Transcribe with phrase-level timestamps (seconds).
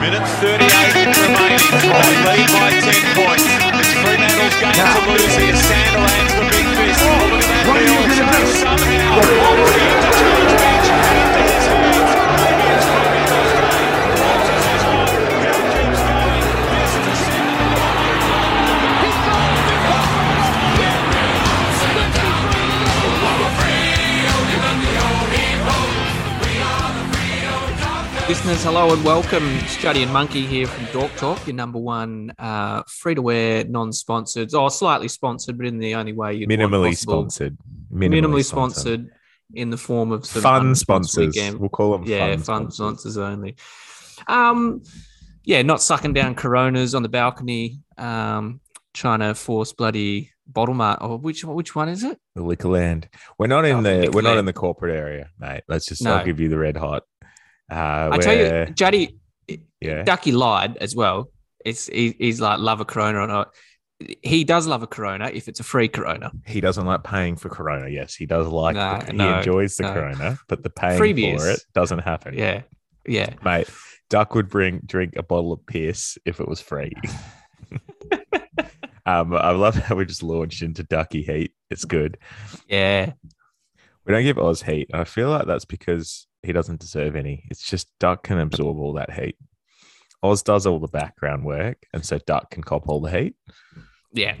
[0.00, 0.62] Minute 38
[1.26, 1.58] remaining.
[2.22, 3.44] Lead by 10 points.
[3.82, 5.54] It's Fremantle's game to lose here.
[5.58, 7.02] Sanderlands the big fist.
[7.02, 8.62] Look at that What are you field gonna chase do?
[8.62, 10.27] somehow.
[28.28, 29.42] Listeners, hello and welcome.
[29.60, 33.90] Studdy and Monkey here from Dork Talk, your number one uh, free to wear, non
[33.90, 37.56] sponsored, or slightly sponsored, but in the only way you'd want minimally sponsored.
[37.90, 39.10] Minimally, sponsored.
[39.54, 41.34] in the form of some Fun sponsors.
[41.54, 43.14] We'll call them yeah, fun, fun sponsors.
[43.14, 43.56] sponsors only.
[44.26, 44.82] Um,
[45.44, 48.60] yeah, not sucking down Coronas on the balcony, um,
[48.92, 50.98] trying to force bloody bottle mart.
[51.00, 52.18] Or which which one is it?
[52.34, 53.08] The liquor land.
[53.38, 55.62] We're not in Oh, the we're not in the corporate area, mate.
[55.66, 56.16] Let's just No.
[56.16, 57.04] I'll give you the red hot.
[57.70, 59.18] Uh, I tell you, Juddy,
[59.80, 60.02] yeah.
[60.02, 61.30] Ducky lied as well.
[61.64, 63.54] It's he, he's like love a Corona or not.
[64.22, 66.30] He does love a Corona if it's a free Corona.
[66.46, 67.88] He doesn't like paying for Corona.
[67.88, 68.76] Yes, he does like.
[68.76, 69.92] No, the, no, he enjoys the no.
[69.92, 72.34] Corona, but the paying Free for it doesn't happen.
[72.34, 72.62] Yeah,
[73.06, 73.34] yeah.
[73.44, 73.68] mate.
[74.08, 76.92] Duck would bring drink a bottle of piss if it was free.
[79.04, 81.52] um, I love how we just launched into Ducky heat.
[81.70, 82.16] It's good.
[82.68, 83.12] Yeah,
[84.06, 84.88] We don't give Oz heat.
[84.94, 87.44] I feel like that's because he doesn't deserve any.
[87.50, 89.36] It's just Duck can absorb all that heat.
[90.22, 93.36] Oz does all the background work, and so Duck can cop all the heat.
[94.12, 94.36] yeah.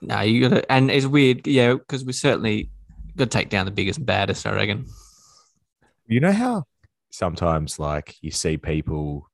[0.00, 2.70] No, you gotta, and it's weird, yeah, because we certainly
[3.16, 4.46] got to take down the biggest and baddest.
[4.46, 4.86] I reckon.
[6.06, 6.64] You know how
[7.10, 9.28] sometimes, like, you see people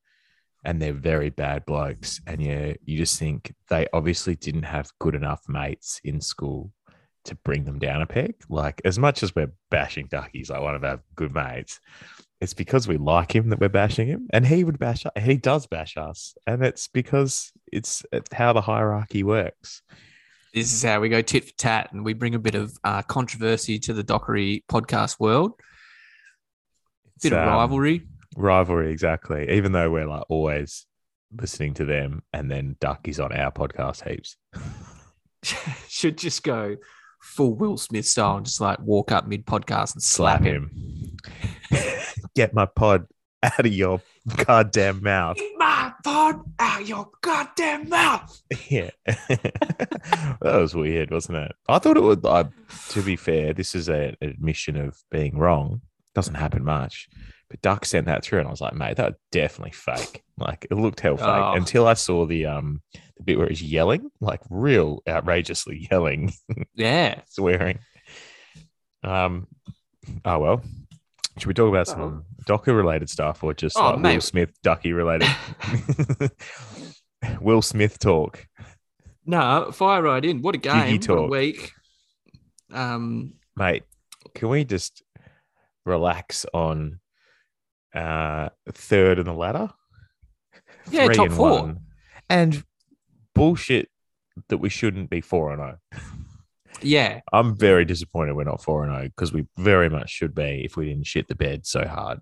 [0.65, 5.13] and they're very bad blokes, and you you just think they obviously didn't have good
[5.13, 6.71] enough mates in school
[7.25, 8.35] to bring them down a peg.
[8.49, 11.79] Like, as much as we're bashing Ducky's like one of our good mates,
[12.41, 15.11] it's because we like him that we're bashing him, and he would bash us.
[15.21, 19.81] He does bash us, and it's because it's, it's how the hierarchy works.
[20.53, 23.01] This is how we go tit for tat, and we bring a bit of uh,
[23.01, 25.53] controversy to the Dockery podcast world.
[27.21, 28.07] Bit of um, rivalry.
[28.35, 30.85] rivalry exactly even though we're like always
[31.31, 34.35] listening to them and then ducky's on our podcast heaps
[35.87, 36.77] Should just go
[37.25, 40.71] full Will Smith style, and just like walk up mid podcast and slap, him.
[42.35, 43.07] get my pod
[43.43, 44.01] out of your
[44.45, 45.37] goddamn mouth.
[45.37, 48.41] Get my pod out of your goddamn mouth.
[48.69, 48.89] yeah.
[50.41, 51.51] That was weird wasn't it?
[51.67, 52.45] I thought it would I,
[52.89, 55.81] to be fair this is a- an admission of being wrong.
[56.13, 57.07] Doesn't happen much.
[57.49, 60.23] But duck sent that through and i was like mate that was definitely fake.
[60.37, 61.53] Like it looked hell fake Oh.
[61.55, 62.81] until i saw the um
[63.17, 66.33] the bit where he's yelling like real outrageously yelling
[66.75, 67.21] Yeah.
[67.29, 67.79] swearing.
[69.03, 69.47] Um,
[70.23, 70.61] oh well.
[71.37, 74.21] Should we talk about some Docker related stuff or just Oh, like Will.
[74.21, 75.27] Smith Ducky related?
[77.41, 78.45] Will Smith talk.
[79.25, 80.41] No, fire right in.
[80.41, 80.99] What a game.
[81.07, 81.71] What a week.
[82.71, 83.83] Um, Mate,
[84.33, 85.01] can we just
[85.85, 86.99] relax on
[87.93, 89.69] uh third in the ladder?
[90.91, 91.49] yeah, top and four.
[91.49, 91.79] one.
[92.29, 92.63] And
[93.35, 93.89] bullshit
[94.49, 95.99] that we shouldn't be four and oh.
[96.81, 97.21] Yeah.
[97.31, 100.75] I'm very disappointed we're not four and oh because we very much should be if
[100.75, 102.19] we didn't shit the bed so hard.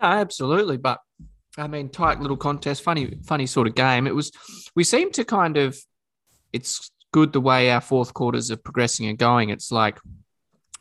[0.00, 0.76] No, absolutely.
[0.76, 1.00] But
[1.58, 4.06] I mean, tight little contest, funny, funny sort of game.
[4.06, 4.30] It was.
[4.74, 5.78] We seem to kind of.
[6.52, 9.50] It's good the way our fourth quarters are progressing and going.
[9.50, 9.98] It's like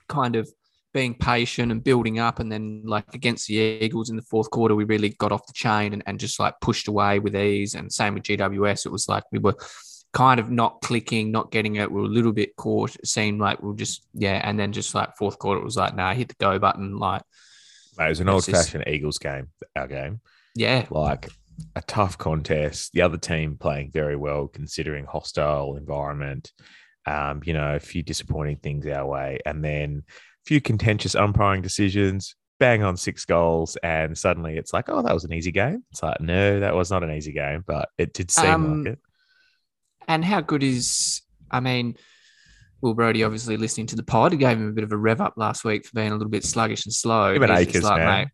[0.08, 0.50] kind of
[0.94, 4.76] being patient and building up, and then like against the Eagles in the fourth quarter,
[4.76, 7.76] we really got off the chain and, and just like pushed away with ease.
[7.76, 8.86] And same with GWS.
[8.86, 9.56] It was like we were
[10.14, 11.92] kind of not clicking, not getting it.
[11.92, 12.96] We were a little bit caught.
[12.96, 15.78] It seemed like we were just yeah, and then just like fourth quarter, it was
[15.78, 16.98] like nah, hit the go button.
[16.98, 17.22] Like
[17.98, 20.22] Mate, it was an old fashioned Eagles game, our game.
[20.56, 21.30] yeah, Like
[21.76, 22.94] a tough contest.
[22.94, 26.52] The other team playing very well considering hostile environment.
[27.06, 30.04] Um, you know, a few disappointing things our way, and then
[30.50, 32.36] few contentious umpiring decisions.
[32.60, 35.84] Bang on six goals, and suddenly it's like, oh, that was an easy game.
[35.92, 38.94] It's like, no, that was not an easy game, but it did seem Um, like
[38.94, 39.00] it.
[40.08, 41.96] And how good is, I mean,
[42.82, 44.38] Will Brodie obviously listening to the pod.
[44.38, 46.44] Gave him a bit of a rev up last week for being a little bit
[46.44, 47.32] sluggish and slow.
[47.34, 48.32] He's just Acres, man.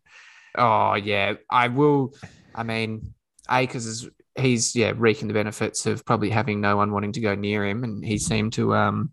[0.56, 1.34] oh, yeah.
[1.50, 2.14] I will.
[2.54, 3.12] I mean,
[3.50, 7.34] Acres is, he's, yeah, reaping the benefits of probably having no one wanting to go
[7.34, 7.84] near him.
[7.84, 9.10] And he seemed to, um,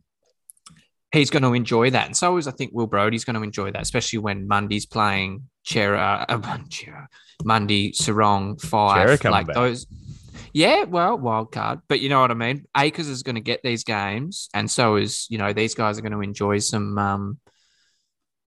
[1.13, 2.07] he's going to enjoy that.
[2.07, 5.43] And so is, I think, Will Brodie's going to enjoy that, especially when Mundy's playing
[5.65, 6.37] Chera, uh,
[6.69, 7.05] Chera,
[7.43, 9.19] Mundy, Serong, Fyfe.
[9.19, 9.55] Chera like back.
[9.55, 9.85] those.
[10.51, 12.65] Yeah, well, wild card, but you know what I mean.
[12.75, 16.03] Acres is going to get these games, and so is you know these guys are
[16.03, 17.39] going to enjoy some um,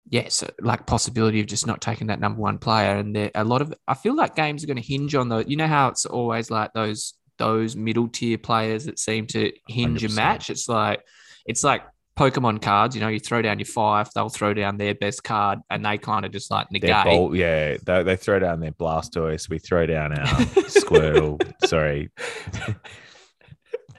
[0.09, 2.97] yes, like possibility of just not taking that number one player.
[2.97, 5.45] And there a lot of I feel like games are going to hinge on the.
[5.47, 10.03] You know how it's always like those those middle tier players that seem to hinge
[10.03, 10.17] a 100%.
[10.17, 10.49] match.
[10.49, 11.03] It's like
[11.45, 11.83] it's like
[12.21, 12.95] Pokemon cards.
[12.95, 15.97] You know, you throw down your five, they'll throw down their best card, and they
[15.97, 17.05] kind of just like negate.
[17.05, 19.49] bolt, yeah, they, they throw down their Blastoise.
[19.49, 21.41] We throw down our Squirtle.
[21.67, 22.11] sorry,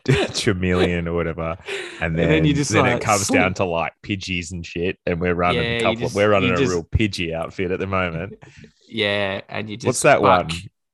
[0.06, 1.58] Charmeleon or whatever,
[2.02, 4.98] and then, then you just, then like, it comes down to like Pidgeys and shit,
[5.06, 5.96] and we're running Yeah, a couple.
[6.02, 8.34] just- we're running a just- real Pidgey outfit at the moment.
[8.94, 10.50] Yeah, and you just What's that but- one?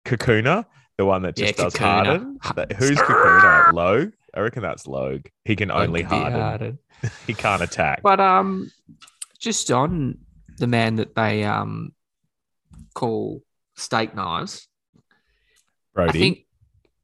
[0.06, 0.66] Kakuna,
[1.00, 2.38] the one that just Yeah, does Kakuna.
[2.44, 2.78] harden.
[2.78, 3.74] Who's Kakuna?
[3.74, 4.12] Logue?
[4.38, 5.26] I reckon that's Logue.
[5.46, 6.80] He can only be harden.
[7.28, 8.02] He can't attack.
[8.02, 8.72] But um,
[9.40, 10.18] just on
[10.58, 11.92] the man that they um
[12.96, 13.44] call
[13.76, 14.68] steak knives,
[15.94, 16.46] Brodie, I think,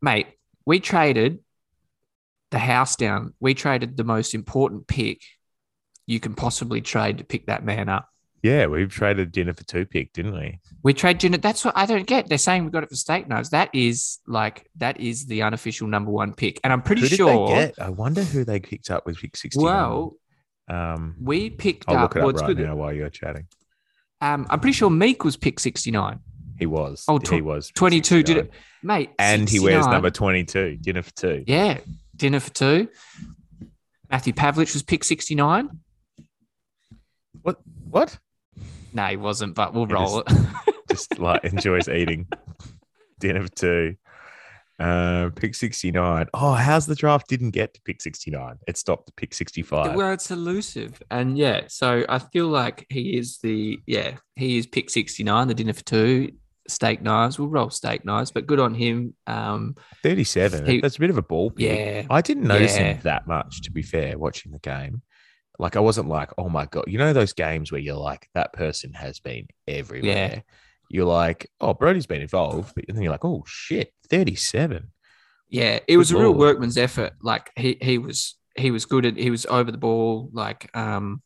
[0.01, 0.27] mate,
[0.65, 1.39] we traded
[2.49, 3.33] the house down.
[3.39, 5.21] We traded the most important pick
[6.05, 8.09] you can possibly trade to pick that man up.
[8.43, 10.59] Yeah, we've traded dinner for two pick, didn't we?
[10.83, 11.37] We trade Jenna.
[11.37, 12.27] That's what I don't get.
[12.27, 13.51] They're saying we got it for steak knives.
[13.51, 17.15] That is like that is the unofficial number one pick, and I'm pretty who did
[17.15, 17.47] sure.
[17.47, 17.79] they get?
[17.79, 19.63] I wonder who they picked up with pick sixty.
[19.63, 20.17] Well,
[20.67, 22.01] um, we picked I'll up.
[22.01, 22.67] look it up it's right good.
[22.67, 23.47] now while you're chatting.
[24.19, 26.19] Um, I'm pretty sure Meek was pick 69.
[26.57, 27.03] He was.
[27.09, 28.51] Oh, he was 22 did it,
[28.81, 29.09] mate.
[29.19, 30.77] and he wears number twenty-two.
[30.81, 31.43] Dinner for two.
[31.47, 31.79] Yeah,
[32.15, 32.87] dinner for two.
[34.09, 35.69] Matthew Pavlich was pick 69.
[37.41, 37.59] What?
[37.89, 38.17] What?
[38.93, 40.27] No, he wasn't, but we'll He roll it.
[40.89, 42.27] Just like enjoys eating.
[43.19, 43.95] Dinner for two.
[44.79, 46.27] Uh, pick sixty-nine.
[46.33, 48.57] Oh, how's the draft didn't get to pick sixty-nine?
[48.67, 49.95] It stopped at pick sixty-five.
[49.95, 51.01] well, it's elusive.
[51.11, 55.53] And yeah, so I feel like he is the, yeah, he is pick 69, the
[55.53, 56.31] dinner for two.
[56.67, 57.37] Steak knives.
[57.37, 59.13] We'll roll steak knives, but good on him.
[59.27, 60.65] Um, 37.
[60.65, 61.67] He- That's a bit of a ball pick.
[61.77, 62.05] yeah.
[62.09, 62.93] I didn't notice Yeah.
[62.93, 65.01] him that much, to be fair, watching the game.
[65.59, 66.85] Like, I wasn't like, oh my God.
[66.87, 70.43] You know, those games where you're like, that person has been everywhere.
[70.89, 72.73] You're like, oh, Brodie's been involved.
[72.75, 74.91] But then you're like, oh, shit, 37.
[75.49, 76.37] Yeah, it was a real lord.
[76.39, 77.13] workman's effort.
[77.21, 80.29] Like he he was he was good at he was over the ball.
[80.33, 81.21] Like um,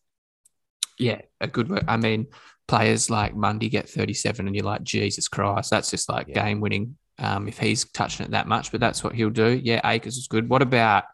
[1.00, 1.86] yeah, a good work.
[1.88, 2.28] I mean,
[2.68, 6.44] players like Mundy get thirty seven, and you're like, Jesus Christ, that's just like Yeah.
[6.44, 6.98] game winning.
[7.20, 9.60] Um, if he's touching it that much, but that's what he'll do.
[9.64, 10.50] Yeah, Acres is good.
[10.50, 11.06] What about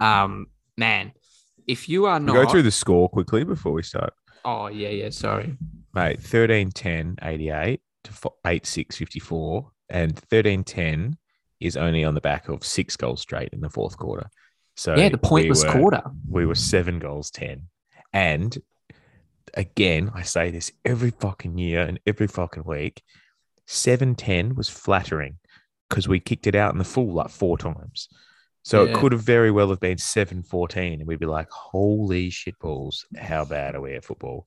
[0.00, 0.46] um,
[0.76, 1.10] man?
[1.70, 4.12] If you are We not, go through the score quickly before we start.
[4.44, 5.10] oh yeah, yeah.
[5.10, 5.56] Sorry.
[5.94, 9.70] Mate, 13 10 88 to 8 6 54.
[9.88, 11.16] And 13 10
[11.60, 14.28] is only on the back of six goals straight in the fourth quarter.
[14.76, 16.02] So yeah, the pointless we were, quarter.
[16.28, 17.62] we were seven goals 10.
[18.12, 18.56] And
[19.54, 23.02] again, I say this every fucking year and every fucking week
[23.66, 25.38] 7 10 was flattering
[25.88, 28.08] because we kicked it out in the full like four times.
[28.62, 31.00] So it could have very well have been 7 14.
[31.00, 33.06] And we'd be like, holy shit balls.
[33.18, 34.46] How bad are we at football?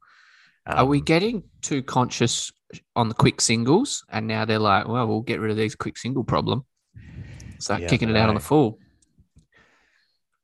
[0.68, 2.52] Are we Um, getting too conscious
[2.96, 4.06] on the quick singles?
[4.10, 6.64] And now they're like, well, we'll get rid of these quick single problem.
[7.60, 8.78] Start Yeah, kicking it out on the full.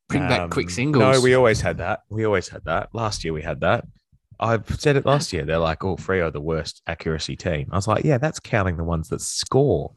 [0.07, 1.01] Bring back quick Um, singles.
[1.01, 2.01] No, we always had that.
[2.10, 2.89] We always had that.
[2.94, 3.86] Last year we had that.
[4.39, 5.45] I said it last year.
[5.45, 7.68] They're like, oh, Freo are the worst accuracy team.
[7.71, 9.94] I was like, yeah, that's counting the ones that score.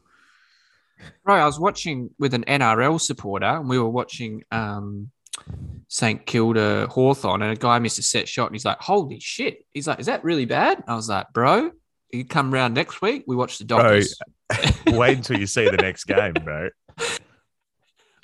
[1.23, 5.11] Bro, I was watching with an NRL supporter, and we were watching um,
[5.87, 9.65] St Kilda Hawthorn, and a guy missed a set shot, and he's like, "Holy shit!"
[9.73, 11.71] He's like, "Is that really bad?" I was like, "Bro,
[12.11, 13.23] you come round next week.
[13.27, 14.17] We watch the Dockers."
[14.87, 16.69] Wait until you see the next game, bro.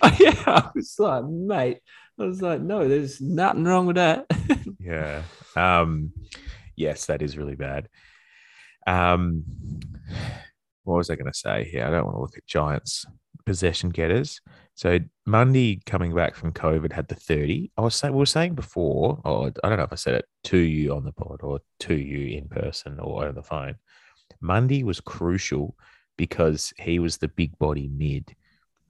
[0.19, 1.79] yeah, I was like, mate,
[2.19, 4.25] I was like, no, there's nothing wrong with that.
[4.81, 5.23] Yeah.
[5.55, 6.13] Um,
[6.75, 7.89] yes, that is really bad.
[8.87, 9.43] Um,
[10.83, 11.85] what was I going to say here?
[11.85, 13.05] I don't want to look at Giants
[13.45, 14.41] possession getters.
[14.75, 17.71] So Mundy coming back from COVID had the 30.
[17.77, 20.25] I was saying we were saying before, or I don't know if I said it
[20.45, 23.75] to you on the pod or to you in person or over the phone.
[24.41, 25.75] Mundy was crucial
[26.17, 28.35] because he was the big body mid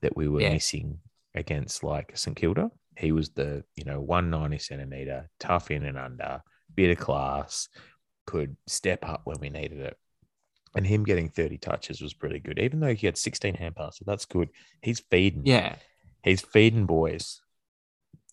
[0.02, 0.52] that we were Yeah.
[0.52, 0.98] missing
[1.34, 2.70] against like St Kilda.
[2.96, 6.42] He was the, you know, 190 centimeter, tough in and under,
[6.74, 7.68] bit of class,
[8.26, 9.96] could step up when we needed it.
[10.76, 12.58] And him getting 30 touches was pretty good.
[12.58, 14.50] Even though he had 16 hand passes, that's good.
[14.82, 15.42] He's feeding.
[15.44, 15.76] yeah.
[16.22, 17.40] He's feeding boys.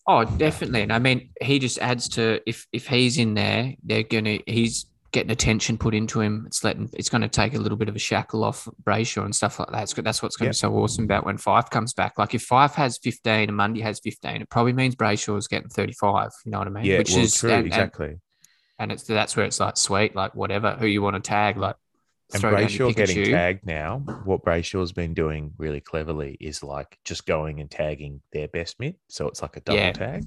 [0.06, 0.82] Oh, definitely.
[0.82, 4.86] And I mean, he just adds to if if he's in there, they're gonna he's
[5.10, 6.44] getting attention put into him.
[6.46, 9.34] It's letting it's going to take a little bit of a shackle off Brayshaw and
[9.34, 9.82] stuff like that.
[9.82, 10.04] It's good.
[10.04, 10.68] That's what's going to Yeah.
[10.70, 12.18] be so awesome about when Fyfe comes back.
[12.18, 15.70] Like if Fyfe has 15 and Mundy has 15, it probably means Brayshaw is getting
[15.70, 16.30] 35.
[16.44, 16.84] You know what I mean?
[16.84, 18.16] Yeah, Which well, is true, and, and, exactly.
[18.78, 21.76] and it's that's where it's like sweet, like whatever who you want to tag, like
[22.34, 27.60] And Brayshaw getting tagged now, what Brayshaw's been doing really cleverly is like just going
[27.60, 28.96] and tagging their best mid.
[29.08, 29.92] So it's like a double Yeah.
[29.92, 30.24] tag.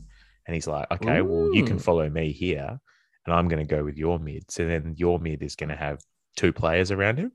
[0.48, 2.80] And he's like, okay, well, you can follow me here.
[3.28, 4.50] and I'm going to go with your mid.
[4.50, 6.00] So then your mid is going to have
[6.36, 7.32] two players around him,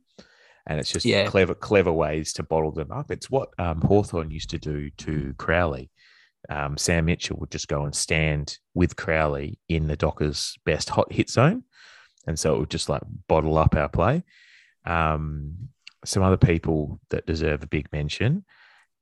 [0.66, 1.26] and it's just Yeah.
[1.28, 3.12] clever, clever ways to bottle them up.
[3.12, 5.92] It's what um, Hawthorn used to do to Crowley.
[6.48, 11.12] Um, Sam Mitchell would just go and stand with Crowley in the Dockers' best hot
[11.12, 11.62] hit zone,
[12.26, 14.24] and so it would just like bottle up our play.
[14.86, 15.68] Um,
[16.04, 18.44] some other people that deserve a big mention.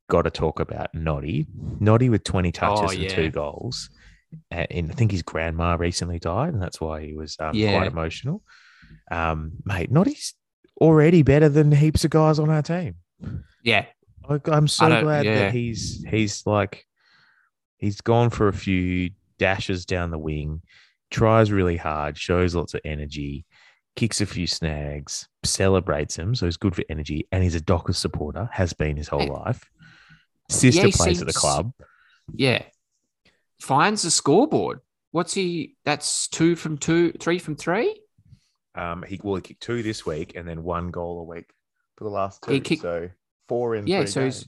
[0.09, 1.47] Got to talk about Noddy.
[1.81, 3.91] Noddy with 20 touches Oh, and two goals.
[4.51, 7.79] And and I think his grandma recently died, and that's why he was um, Yeah.
[7.79, 8.43] quite emotional.
[9.11, 10.35] Um, mate, Noddy's
[10.81, 12.97] already better than heaps of guys on our team.
[13.63, 13.87] Yeah,
[14.29, 15.35] I, I'm so glad yeah.
[15.37, 16.85] that he's he's like
[17.79, 20.63] he's gone for a few dashes down the wing,
[21.11, 23.45] tries really hard, shows lots of energy,
[23.97, 27.97] kicks a few snags, celebrates them, so he's good for energy, and he's a Dockers
[27.99, 29.31] supporter, has been his whole Hey.
[29.31, 29.71] life.
[30.49, 31.73] Sister he plays at the club.
[32.35, 32.63] yeah.
[33.61, 34.81] Finds the scoreboard.
[35.13, 35.77] What's he?
[35.85, 38.01] That's two from two, three from three.
[38.75, 41.51] Um, he will kick two this week, and then one goal a week
[41.97, 42.51] for the last two.
[42.53, 43.09] He kicked- so
[43.49, 44.45] four in Yeah, three so he's-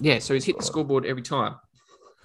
[0.00, 1.56] Yeah, so he's hit the scoreboard every time.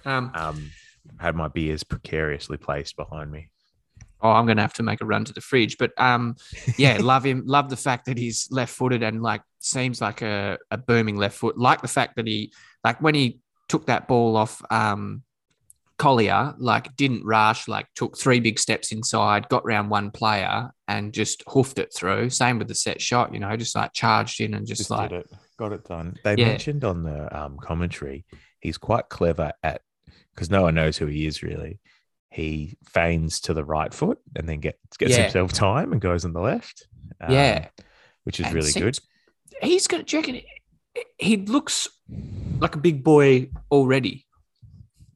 [0.06, 0.70] Um, Um,
[1.18, 3.50] had my beers precariously placed behind me.
[4.24, 5.78] Oh, I'm gonna have to make a run to the fridge.
[5.78, 6.36] But um,
[6.78, 7.44] yeah, love him.
[7.46, 11.56] Love the fact that he's left-footed and like seems like a, a booming left foot.
[11.58, 12.52] Like the fact that he
[12.82, 13.38] like when he
[13.68, 15.22] took that ball off um
[15.96, 21.12] Collier, like didn't rush, like took three big steps inside, got round one player and
[21.12, 22.30] just hoofed it through.
[22.30, 25.12] Same with the set shot, you know, just like charged in and just, just like
[25.12, 26.16] it, got it done.
[26.24, 26.48] They Yeah.
[26.48, 28.24] mentioned on the um, commentary
[28.58, 29.82] he's quite clever at
[30.34, 31.78] because no one knows who he is really.
[32.34, 35.22] He feigns to the right foot and then gets gets Yeah.
[35.22, 36.86] himself time and goes on the left.
[37.20, 37.68] um, Yeah.
[38.24, 38.98] which is And really good.
[39.62, 40.42] He's gonna do you
[41.18, 41.88] he looks
[42.60, 44.26] like a big boy already.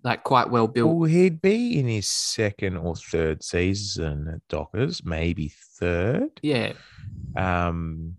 [0.05, 0.97] Like quite well built.
[0.97, 6.31] Well, he'd be in his second or third season at Dockers, maybe third.
[6.43, 6.73] Yeah.
[7.37, 8.17] Um,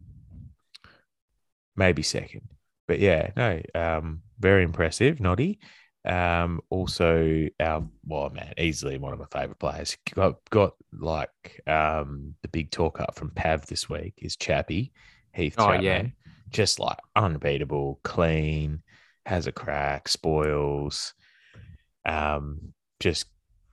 [1.76, 2.50] maybe second,
[2.88, 5.60] but yeah, no, um, very impressive, Noddy.
[6.10, 9.96] Um, also our well, man, easily one of my favorite players.
[10.16, 14.92] Got got like um the big talk up from Pav this week is Chappie
[15.34, 15.54] Heath.
[15.58, 15.84] Oh, Chapman.
[15.84, 16.32] yeah.
[16.50, 18.82] just like unbeatable, clean,
[19.28, 21.14] has a crack, spoils.
[22.06, 23.28] Um, just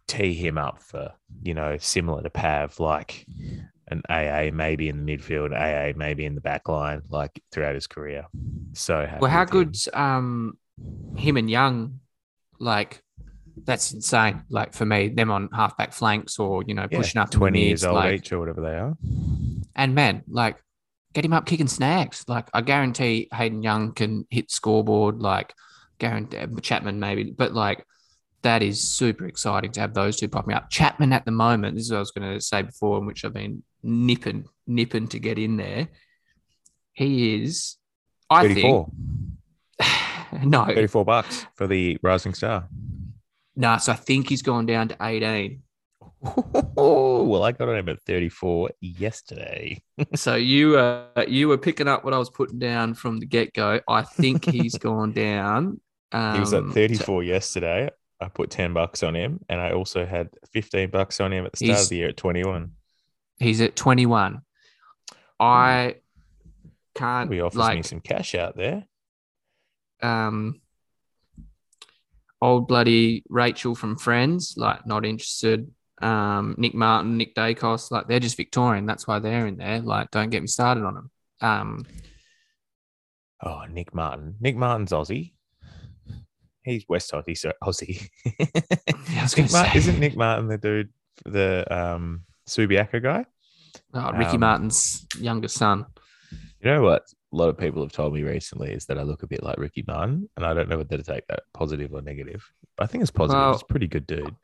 [0.09, 1.13] tee him up for
[1.43, 3.27] you know similar to Pav, like
[3.89, 7.87] an AA maybe in the midfield, AA maybe in the back line, like throughout his
[7.87, 8.27] career.
[8.75, 9.49] So happy Well, how him.
[9.49, 10.59] good's um
[11.17, 12.01] him and Young?
[12.59, 13.03] Like
[13.65, 14.43] that's insane.
[14.51, 17.83] Like for me, them on halfback flanks or you know Yeah, pushing up twenty mids,
[17.83, 18.97] years old like, each or whatever they are.
[19.75, 20.63] And man, like
[21.15, 22.25] get him up kicking snags.
[22.29, 25.21] Like I guarantee Hayden Young can hit scoreboard.
[25.21, 25.55] Like
[25.99, 27.85] guarantee uh, Chapman maybe, but like
[28.43, 30.71] that is super exciting to have those two popping up.
[30.71, 33.25] Chapman at the moment, this is what I was going to say before, in which
[33.25, 35.89] I've been nipping, nipping to get in there.
[36.93, 37.77] He is,
[38.31, 38.95] I 34, think,
[40.45, 42.69] no, 34 bucks for the Rising Star.
[43.55, 43.79] no.
[43.79, 45.63] So I think he's gone down to eighteen.
[46.77, 49.81] Oh, well, I got on him at 34 yesterday.
[50.15, 53.53] So you uh, you were picking up what I was putting down from the get
[53.55, 53.81] go.
[53.89, 55.81] I think he's gone down.
[56.13, 57.91] Um, He was at to- 34 yesterday.
[58.21, 61.53] I put 10 bucks on him, and I also had 15 bucks on him at
[61.53, 62.73] the start He's- of the year at 21.
[63.39, 64.41] he's at twenty one.
[65.39, 65.97] I
[66.95, 68.87] can't We offers me some cash out there.
[70.03, 70.61] Um
[72.43, 75.71] old bloody Rachel from Friends, like not interested.
[76.03, 78.85] Um, Nick Martin, Nick Daicos, like they're just Victorian.
[78.85, 79.81] That's why they're in there.
[79.81, 81.11] Like, don't get me started on them.
[81.41, 81.87] Um,
[83.43, 84.37] Oh, Nick Martin.
[84.41, 85.33] Nick Martin's Aussie.
[86.63, 88.09] He's West Aussie, so Aussie.
[89.23, 89.71] Was Nick say.
[89.75, 90.89] isn't Nick Martin the dude,
[91.25, 93.25] the um, Subiaco guy?
[93.95, 95.87] oh, Ricky um, Martin's younger son.
[96.61, 97.03] You know what?
[97.37, 99.59] A lot of people have told me recently is that I look a bit like
[99.59, 102.43] Ricky Martin, and I don't know whether to take that positive or negative.
[102.79, 103.39] I think it's positive.
[103.39, 104.35] Well- He's a pretty good dude.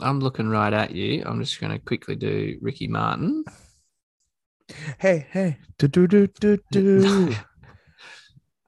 [0.00, 1.24] I'm looking right at you.
[1.26, 3.44] I'm just going to quickly do Ricky Martin.
[4.98, 7.34] Hey, hey, do do do do do.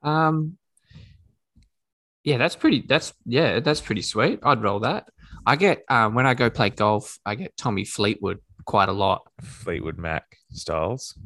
[0.03, 0.57] Um,
[2.25, 2.81] yeah, that's pretty.
[2.89, 4.41] That's yeah, that's pretty sweet.
[4.43, 5.09] I'd roll that.
[5.47, 9.23] I get um, when I go play golf, I get Tommy Fleetwood quite a lot.
[9.43, 11.17] Fleetwood Mac styles.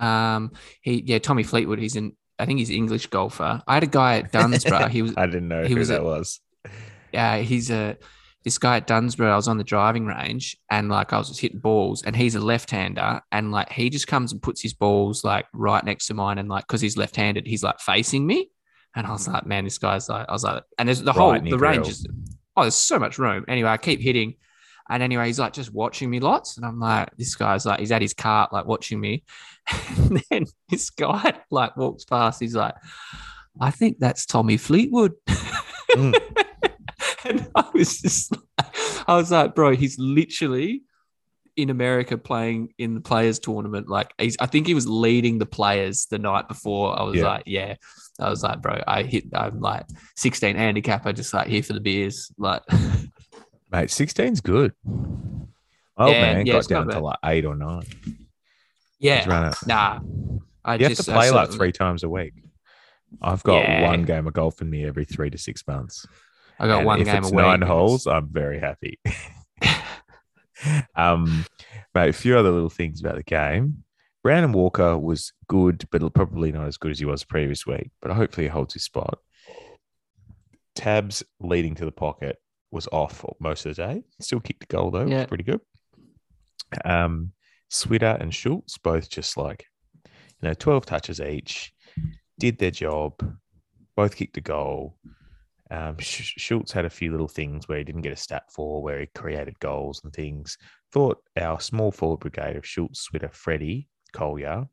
[0.00, 0.52] Um,
[0.82, 1.78] he yeah, Tommy Fleetwood.
[1.78, 2.16] He's in.
[2.38, 3.62] I think he's an English golfer.
[3.66, 4.88] I had a guy at Dunsborough.
[4.90, 6.40] He was I didn't know he who was that a- was.
[7.12, 7.96] yeah, he's a
[8.44, 9.30] this guy at Dunsborough.
[9.32, 12.34] I was on the driving range and like I was just hitting balls, and he's
[12.34, 16.14] a left-hander, and like he just comes and puts his balls like right next to
[16.14, 18.48] mine, and like because he's left-handed, he's like facing me,
[18.96, 21.32] and I was like, man, this guy's like, I was like, and there's the whole
[21.32, 22.06] Right, the range is
[22.56, 23.44] oh, there's so much room.
[23.48, 24.34] Anyway, I keep hitting.
[24.88, 26.56] And anyway, he's like just watching me lots.
[26.56, 29.22] And I'm like, this guy's like, he's at his cart, like watching me.
[29.96, 32.40] And then this guy like walks past.
[32.40, 32.74] He's like,
[33.60, 35.12] I think that's Tommy Fleetwood.
[35.90, 36.14] Mm.
[37.24, 38.74] and I was just like,
[39.08, 40.82] I was like, bro, he's literally
[41.56, 43.88] in America playing in the players tournament.
[43.88, 46.98] Like he's I think he was leading the players the night before.
[46.98, 47.24] I was Yeah.
[47.26, 47.74] like, yeah.
[48.20, 49.86] I was like, bro, I hit I'm like
[50.16, 51.06] 16 handicap.
[51.06, 52.30] I just like here for the beers.
[52.38, 52.62] Like
[53.70, 54.72] Mate, 16's good.
[55.96, 57.82] Oh Yeah, man, yeah, got down to like eight or nine.
[59.00, 59.52] Yeah.
[59.66, 60.00] Nah.
[60.64, 62.34] I You have just to play like three times a week.
[63.20, 63.88] I've got Yeah.
[63.90, 66.06] one game of golf in me every three to six months.
[66.58, 69.00] I got And one if game it's nine holes, I'm very happy.
[70.94, 71.44] um,
[71.94, 73.84] mate, a few other little things about the game.
[74.22, 77.90] Brandon Walker was good, but probably not as good as he was previous week.
[78.02, 79.18] But hopefully, he holds his spot.
[80.74, 82.36] Tabs leading to the pocket
[82.70, 84.02] was off most of the day.
[84.20, 85.18] Still kicked a goal though, Yeah.
[85.20, 85.60] was pretty good.
[86.84, 87.32] Um,
[87.70, 89.64] Switter and Schultz both just like
[90.04, 91.72] you know twelve touches each,
[92.38, 93.14] did their job.
[93.96, 94.96] Both kicked a goal.
[95.70, 99.00] Um, Schultz had a few little things where he didn't get a stat for, where
[99.00, 100.58] he created goals and things.
[100.92, 104.66] Thought our small forward brigade of Schultz, Switter, Freddie, Collier,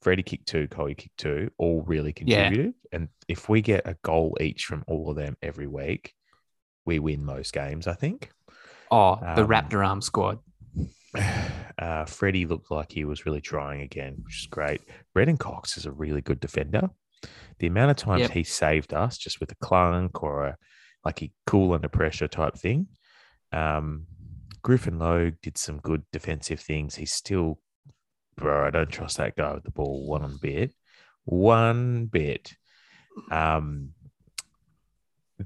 [0.00, 2.44] Freddie kicked two, Collier kicked two, all really Yeah.
[2.48, 2.74] contributed.
[2.92, 6.14] And if we get a goal each from all of them every week,
[6.84, 8.30] we win most games, I think.
[8.92, 10.38] Oh, the Um, Raptor arm squad.
[11.78, 14.82] Uh, Freddie looked like he was really trying again, which is great.
[15.14, 16.90] Brennan Cox is a really good defender.
[17.58, 18.30] The amount of times Yep.
[18.30, 20.56] he saved us just with a clunk or a
[21.04, 22.88] like he cool under pressure type thing.
[23.52, 24.06] Um,
[24.62, 26.94] Griffin Logue did some good defensive things.
[26.94, 27.58] He's still,
[28.36, 30.72] bro, I don't trust that guy with the ball one bit.
[31.24, 32.52] One bit.
[33.30, 33.94] Um,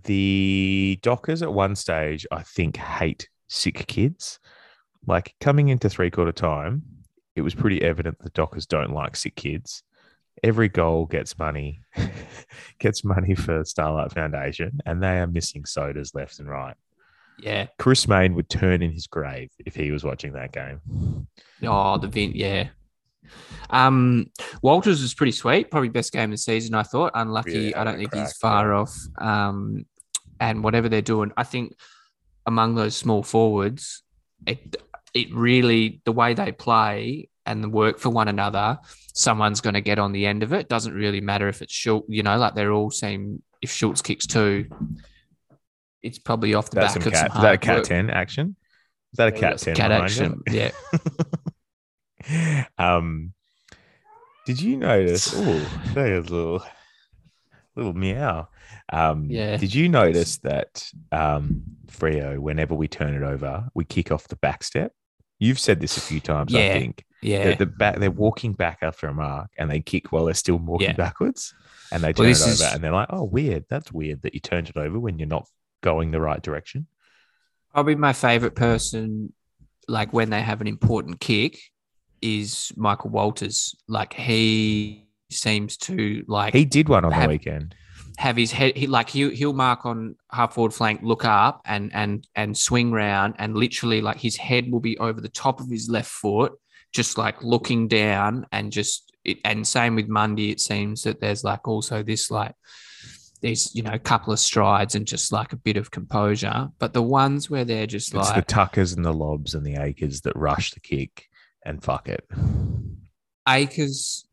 [0.05, 4.39] the Dockers at one stage, I think, hate sick kids.
[5.07, 6.83] Like coming into three quarter time,
[7.35, 9.83] it was pretty evident the Dockers don't like sick kids.
[10.43, 11.81] Every goal gets money,
[12.79, 16.75] gets money for Starlight Foundation, and they are missing sodas left and right.
[17.39, 17.67] Yeah.
[17.79, 21.27] Chris Main would turn in his grave if he was watching that game.
[21.63, 22.69] Oh, the vent, yeah.
[23.71, 24.31] Um,
[24.63, 25.71] Walters was pretty sweet.
[25.71, 27.13] Probably best game of the season, I thought.
[27.15, 27.75] Unlucky.
[27.75, 28.79] I don't think crack, he's far yeah.
[28.79, 28.97] off.
[29.19, 29.87] Um,
[30.41, 31.77] and whatever they're doing, I think
[32.47, 34.03] among those small forwards,
[34.47, 34.77] it
[35.15, 38.79] it really the way they play and the work for one another,
[39.15, 40.69] someone's going to get on the end of it.
[40.69, 44.27] Doesn't really matter if it's Schultz, you know, like they're all seem if Schultz kicks
[44.27, 44.67] two,
[46.03, 47.33] it's probably off the That's back some of cat.
[47.33, 47.85] some Is that a cat work.
[47.85, 48.57] ten action?
[49.13, 49.77] Is that a cat that's ten?
[49.77, 50.43] cat action.
[50.51, 50.71] Yeah.
[52.79, 53.33] um,
[54.45, 55.33] did you notice?
[55.35, 56.63] Oh, there's a little,
[57.75, 58.49] little meow.
[58.93, 59.57] Um, Yeah.
[59.57, 64.37] Did you notice that um, Freo, whenever we turn it over, we kick off the
[64.37, 64.93] back step?
[65.39, 66.73] You've said this a few times, I Yeah.
[66.79, 67.05] think.
[67.23, 67.51] Yeah.
[67.51, 70.57] The, the back, they're walking back after a mark, and they kick while they're still
[70.59, 70.93] walking Yeah.
[70.95, 71.55] backwards,
[71.93, 73.65] and they Well, turn it over, is- and they're like, "Oh, weird.
[73.69, 75.47] That's weird that you turned it over when you're not
[75.83, 76.87] going the right direction."
[77.73, 79.33] Probably my favorite person,
[79.89, 81.59] like when they have an important kick,
[82.23, 83.75] is Michael Walters.
[83.89, 87.75] Like he seems to like He did one on the weekend.
[88.19, 88.77] Have his head.
[88.77, 92.91] He like he he'll mark on half forward flank, look up and and and swing
[92.91, 96.53] round, and literally like his head will be over the top of his left foot,
[96.93, 100.51] just like looking down, and just it, and same with Mundy.
[100.51, 102.55] It seems that there's like also this like
[103.43, 107.03] there's you know couple of strides and just like a bit of composure, but the
[107.03, 110.73] ones where they're just It's the Tuckers and the Lobbs and the Acres that rush
[110.73, 111.27] the kick
[111.65, 112.25] and fuck it.
[113.49, 114.27] Acres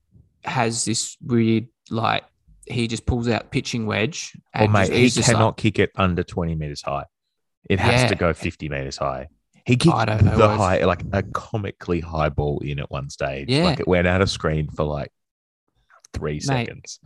[0.44, 2.24] has this weird like
[2.68, 4.34] he just pulls out pitching wedge.
[4.56, 7.06] Oh, mate, just- he just like- cannot kick it under 20 meters high.
[7.70, 8.08] It has Yeah.
[8.10, 9.28] to go 50 meters high.
[9.66, 13.10] He kicked I don't know the high, like a comically high ball in at one
[13.10, 13.48] stage.
[13.50, 13.64] Yeah.
[13.64, 15.10] Like it went out of screen for like
[16.14, 17.00] three seconds.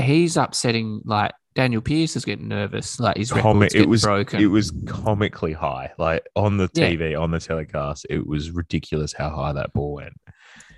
[0.00, 2.98] he's upsetting like Daniel Pierce is getting nervous.
[2.98, 4.40] Like his Comic- record's it was broken.
[4.40, 5.92] it was comically high.
[5.98, 6.90] Like on the Yeah.
[6.90, 10.14] TV, on the telecast, it was ridiculous how high that ball went.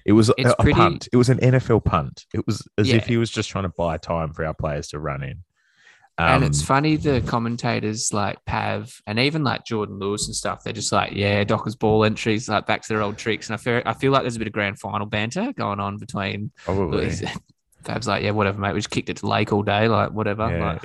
[0.07, 1.09] It was a, It's a pretty- punt.
[1.13, 2.25] It was an NFL punt.
[2.33, 4.99] It was as if he was just trying to buy time for our players to
[5.01, 5.43] run in.
[6.19, 10.63] and it's Um, funny the commentators like Pav and even like Jordan Lewis and stuff.
[10.65, 13.49] They're just like, yeah, Docker's ball entries like back to their old tricks.
[13.51, 15.99] And I feel I feel like there's a bit of grand final banter going on
[15.99, 16.53] between.
[16.65, 17.11] probably.
[17.85, 18.73] Pav's like, yeah, whatever, mate.
[18.75, 20.49] We just kicked it to Lake all day, like whatever.
[20.51, 20.73] Yeah.
[20.73, 20.83] Like,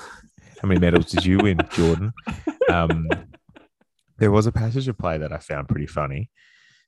[0.62, 2.12] How many medals did you win, Jordan?
[2.70, 3.08] Um,
[4.18, 6.30] there was a passage of play that I found pretty funny.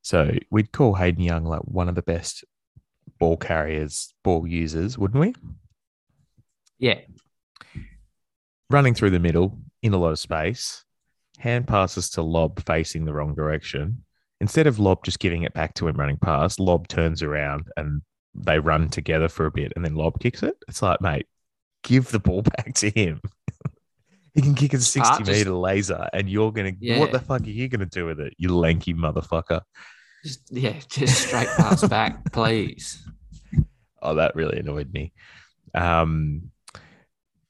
[0.04, 2.44] So we'd call Hayden Young like one of the best
[3.20, 5.34] ball carriers, ball users, wouldn't we?
[6.78, 7.00] yeah,
[8.70, 10.84] Running through the middle in a lot of space.
[11.40, 14.04] hand passes to Lobb facing the wrong direction.
[14.42, 18.02] Instead of Lobb just giving it back to him running past, Lobb turns around and
[18.36, 20.56] they run together for a bit and then Lobb kicks it.
[20.68, 21.28] It's like, mate,
[21.84, 23.22] give the ball back to him.
[24.34, 27.20] He can kick a 60 Start just- meter laser and you're going to, what the
[27.20, 29.62] fuck are you going to do with it, you lanky motherfucker?
[30.24, 33.06] Just, yeah, just straight pass back, please.
[34.02, 35.14] Oh, that really annoyed me.
[35.76, 36.52] Um,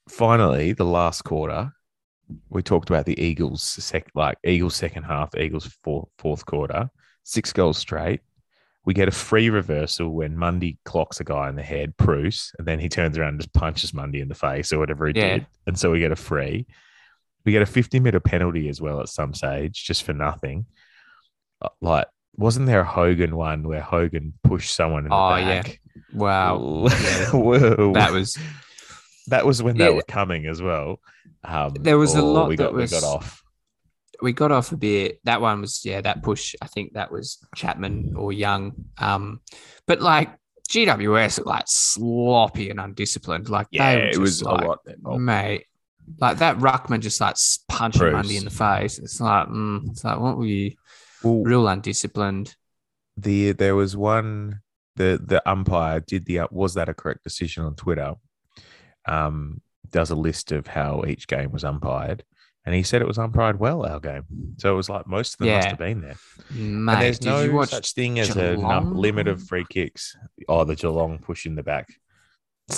[0.10, 1.72] finally, the last quarter,
[2.50, 6.90] we talked about the Eagles sec like Eagles second half, Eagles fourth, fourth quarter,
[7.24, 8.22] six goals straight.
[8.86, 12.68] We get a free reversal when Mundy clocks a guy in the head, Bruce, and
[12.68, 15.38] then he turns around and just punches Mundy in the face or whatever he Yeah.
[15.38, 15.48] did.
[15.68, 16.68] And so we get a free.
[17.46, 20.66] We get a 50 meter penalty as well at some stage, just for nothing.
[21.62, 25.62] Uh, Like, wasn't there a Hogan one where Hogan pushed someone in the Oh, yeah.
[25.62, 25.80] back?
[26.14, 26.88] Wow.
[26.90, 27.30] yeah.
[27.32, 27.94] Whoa.
[27.94, 28.38] That was
[29.28, 29.92] that was when they Yeah.
[29.96, 31.00] were coming as well.
[31.46, 33.43] Um, There was a lot we that got was- we got off.
[34.24, 35.20] We got off a bit.
[35.26, 36.56] That one was yeah, that push.
[36.62, 38.74] I think that was Chapman or Young.
[38.98, 39.42] Um,
[39.86, 40.30] but like
[40.70, 43.50] GWS like sloppy and undisciplined.
[43.50, 44.72] Like they were just like,
[45.04, 45.66] mate.
[46.20, 47.36] Like that ruckman just like
[47.70, 48.14] punching Bruce.
[48.14, 49.00] Mundy in the face.
[49.00, 50.74] It's like, mm, it's like what were you
[51.24, 52.56] Well, real undisciplined?
[53.18, 54.62] the there was one
[54.96, 58.16] the the umpire did the was that a correct decision on Twitter?
[59.06, 62.24] Um, does a list of how each game was umpired,
[62.66, 64.24] and he said it was umpired well our game.
[64.58, 66.16] So it was like most of them must have been there.
[66.52, 70.16] Mate, and there's no such thing as a limit of free kicks.
[70.48, 71.90] Oh, the Geelong push in the back.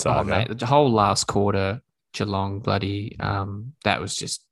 [0.04, 1.80] oh mate, the whole last quarter,
[2.12, 3.16] Geelong bloody.
[3.20, 4.42] Um, that was just.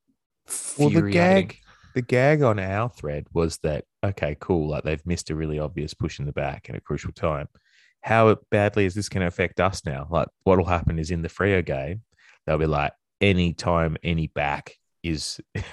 [0.77, 1.57] Well, the gag,
[1.95, 5.93] the gag on our thread was that okay, cool, like they've missed a really obvious
[5.93, 7.49] push in the back at a crucial time.
[8.01, 10.07] How badly is this going to affect us now?
[10.11, 12.03] Like, what will happen is in the Freo game,
[12.45, 14.75] they'll be like, any time any back
[15.07, 15.39] is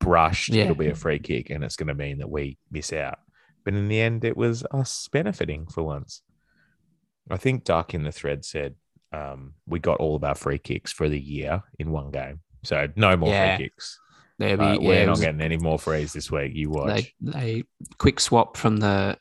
[0.00, 0.64] brushed, Yeah.
[0.64, 3.18] it'll be a free kick, and it's going to mean that we miss out.
[3.64, 6.22] But in the end, it was us benefiting for once.
[7.30, 8.74] I think Duck in the thread said
[9.12, 12.40] um, we got all of our free kicks for the year in one game.
[12.64, 13.56] So no more Yeah.
[13.56, 13.98] free kicks.
[14.40, 16.52] Uh, be, yeah, we're not was- getting any more frees this week.
[16.54, 17.12] You watch.
[17.20, 17.64] they they
[17.98, 19.18] quick swap from the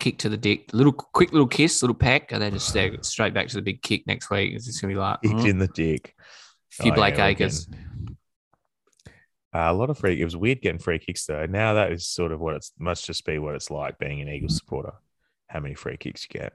[0.00, 3.32] kick to the dick, little quick little kiss, little peck, and then just uh, straight
[3.34, 4.52] back to the big kick next week.
[4.54, 6.14] It's just gonna be like Kicked mm, in the dick.
[6.78, 7.66] A few Oh, Blake yeah, Acres.
[7.66, 8.07] getting-
[9.58, 10.20] Uh, a lot of free.
[10.20, 11.46] It was weird getting free kicks though.
[11.46, 14.28] Now that is sort of what it's must just be what it's like being an
[14.28, 14.92] Eagles supporter.
[15.48, 16.52] How many free kicks you get?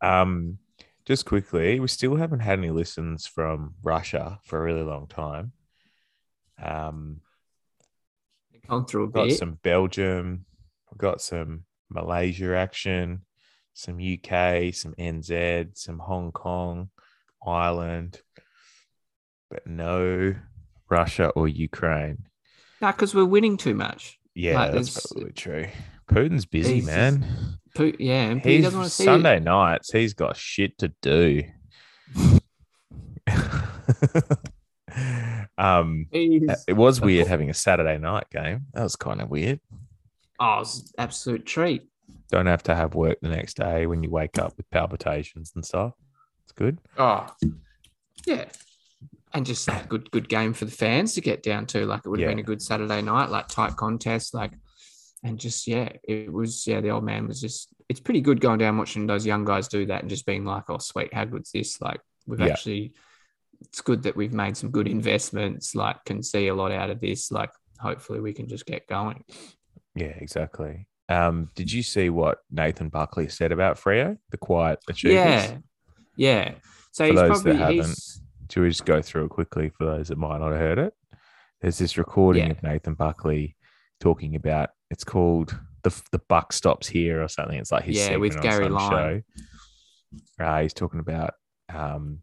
[0.00, 0.56] Um,
[1.04, 5.52] just quickly, we still haven't had any listens from Russia for a really long time.
[6.62, 7.20] Um,
[8.66, 9.38] Gone through a We've got bit.
[9.38, 10.46] some Belgium,
[10.90, 13.26] we've got some Malaysia action,
[13.74, 16.88] some UK, some NZ, some Hong Kong,
[17.46, 18.22] Ireland,
[19.50, 20.34] but no
[20.90, 22.26] Russia or Ukraine.
[22.80, 24.18] No, because we're winning too much.
[24.34, 25.66] Yeah, Like, that's probably true.
[26.08, 27.24] Putin's busy, man.
[27.98, 29.92] Yeah, and he doesn't want to see Sunday nights.
[29.92, 31.44] He's got shit to do.
[35.58, 38.66] um, it was weird having a Saturday night game.
[38.74, 39.60] That was kind of weird.
[40.40, 41.86] oh, it's an absolute treat.
[42.30, 45.64] Don't have to have work the next day when you wake up with palpitations and
[45.64, 45.94] stuff.
[46.44, 46.78] It's good.
[46.96, 47.26] Oh,
[48.26, 48.46] yeah.
[49.32, 51.86] And just a good, good game for the fans to get down to.
[51.86, 52.32] Like it would have Yeah.
[52.32, 54.52] been a good Saturday night, like tight contest, like,
[55.22, 56.80] and just yeah, it was yeah.
[56.80, 57.68] The old man was just.
[57.88, 60.64] It's pretty good going down watching those young guys do that and just being like,
[60.68, 61.80] oh sweet, how good's this?
[61.80, 62.46] Like we've Yeah.
[62.46, 62.92] actually.
[63.62, 65.74] It's good that we've made some good investments.
[65.74, 67.30] Like can see a lot out of this.
[67.30, 69.22] Like hopefully we can just get going.
[69.94, 70.86] Yeah, exactly.
[71.08, 75.14] Um, did you see what Nathan Buckley said about Freo, the quiet achievers?
[75.16, 75.56] Yeah,
[76.16, 76.54] yeah.
[76.92, 80.18] So For he's probably he's, Should we just go through it quickly for those that
[80.18, 80.94] might not have heard it?
[81.60, 82.50] There's this recording Yeah.
[82.52, 83.56] of Nathan Buckley
[84.00, 87.58] talking about it's called the the buck stops here or something.
[87.58, 89.22] It's like his Yeah, with Gary Lyon.
[90.38, 90.44] show.
[90.44, 91.34] Uh, he's talking about
[91.72, 92.20] um,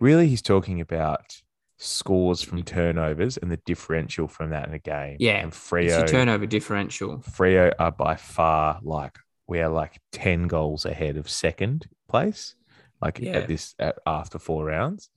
[0.00, 1.40] really he's talking about
[1.76, 5.16] scores from turnovers and the differential from that in a game.
[5.20, 7.18] Yeah, and it's Freo turnover differential.
[7.18, 12.54] Freo are by far like we are like 10 goals ahead of second place,
[13.00, 13.32] like Yeah.
[13.32, 15.10] at this at, after four rounds.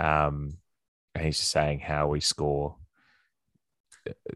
[0.00, 0.56] Um,
[1.14, 2.76] and he's just saying how we score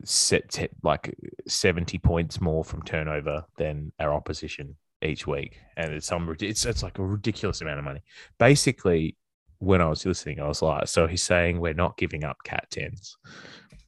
[0.04, 1.14] set, set like
[1.46, 5.58] 70 points more from turnover than our opposition each week.
[5.76, 8.02] And it's some it's it's like a ridiculous amount of money.
[8.38, 9.16] Basically,
[9.58, 12.66] when I was listening, I was like, so he's saying we're not giving up cat
[12.70, 13.16] tens.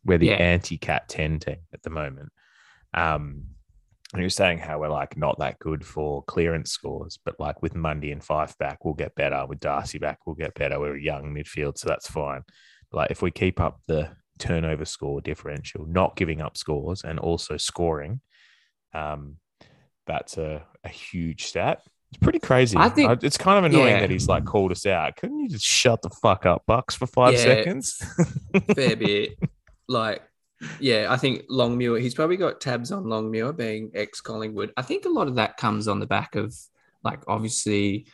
[0.05, 0.35] We're the Yeah.
[0.35, 2.31] anti cat 10 team at the moment.
[2.95, 3.49] Um,
[4.17, 7.61] and he was saying how we're like not that good for clearance scores, but like
[7.61, 9.45] with Mundy and Fyfe back, we'll get better.
[9.47, 10.81] With Darcy back, we'll get better.
[10.81, 12.41] We're a young midfield, so that's fine.
[12.93, 17.59] Like if we keep up the turnover score differential, not giving up scores, and also
[17.59, 18.23] scoring.
[18.95, 19.37] Um,
[20.07, 21.83] that's a, a huge stat.
[22.11, 22.79] It's pretty crazy.
[22.79, 24.01] I think- it's kind of annoying yeah.
[24.01, 25.17] that he's like called us out.
[25.17, 27.41] Couldn't you just shut the fuck up, Bucks, for five Yeah.
[27.41, 28.03] seconds?
[28.75, 29.39] fair bit.
[29.89, 30.23] Like,
[30.81, 34.73] yeah, I think Longmuir, he's probably got tabs on Longmuir being ex Collingwood.
[34.77, 36.55] I think a lot of that comes on the back of,
[37.03, 38.07] like, obviously,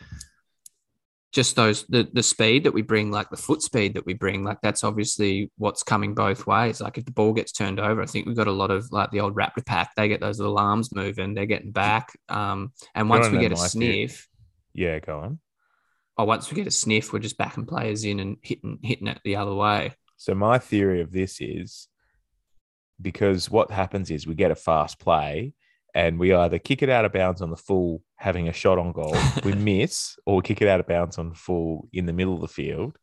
[1.33, 4.43] just those the the speed that we bring, like the foot speed that we bring,
[4.43, 6.79] like that's obviously what's coming both ways.
[6.79, 9.09] Like if the ball gets turned over, I think we've got a lot of like
[9.09, 9.95] the old Raptor pack.
[9.95, 12.11] They get those little arms moving, they're getting back.
[12.29, 14.29] Um, and once we get a sniff,
[14.73, 15.39] yeah, go on.
[16.19, 19.19] Oh, once we get a sniff, we're just backing players in and hitting hitting it
[19.23, 19.93] the other way.
[20.17, 21.87] So my theory of this is
[23.03, 25.53] because what happens is we get a fast play
[25.93, 28.91] and we either kick it out of bounds on the full having a shot on
[28.93, 32.33] goal, we miss, or we kick it out of bounds on full in the middle
[32.33, 32.97] of the field.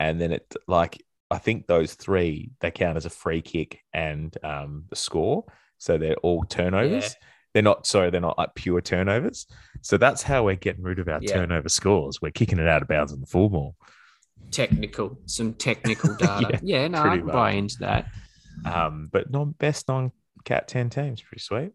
[0.00, 4.34] And then it like I think those three they count as a free kick and
[4.44, 5.44] um the score.
[5.78, 7.04] So they're all turnovers.
[7.04, 7.26] Yeah.
[7.54, 9.46] They're not sorry, they're not like pure turnovers.
[9.82, 11.34] So that's how we're getting rid of our Yeah.
[11.34, 12.22] turnover scores.
[12.22, 13.76] We're kicking it out of bounds on the full ball.
[14.50, 16.60] technical, some technical data.
[16.62, 18.06] yeah, no, I can buy into that.
[18.64, 20.12] Um, but non best non
[20.44, 21.72] cat 10 teams, pretty sweet.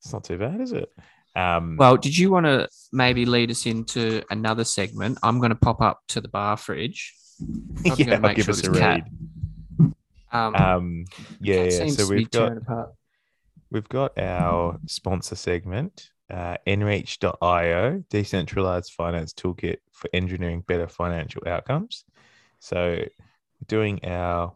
[0.00, 0.88] It's not too bad, is it?
[1.36, 5.18] Um, Well, did you want to maybe lead us into another segment?
[5.22, 7.14] I'm going to pop up to the bar fridge.
[7.90, 9.02] I'm yeah, make give sure us a cat-
[9.80, 9.94] read.
[10.30, 11.04] Um, Um,
[11.40, 11.86] yeah, yeah.
[11.88, 12.58] So we've got
[13.70, 22.04] we've got our sponsor segment, uh, Enreach.io, decentralized finance toolkit for engineering better financial outcomes.
[22.60, 23.04] So,
[23.66, 24.54] doing our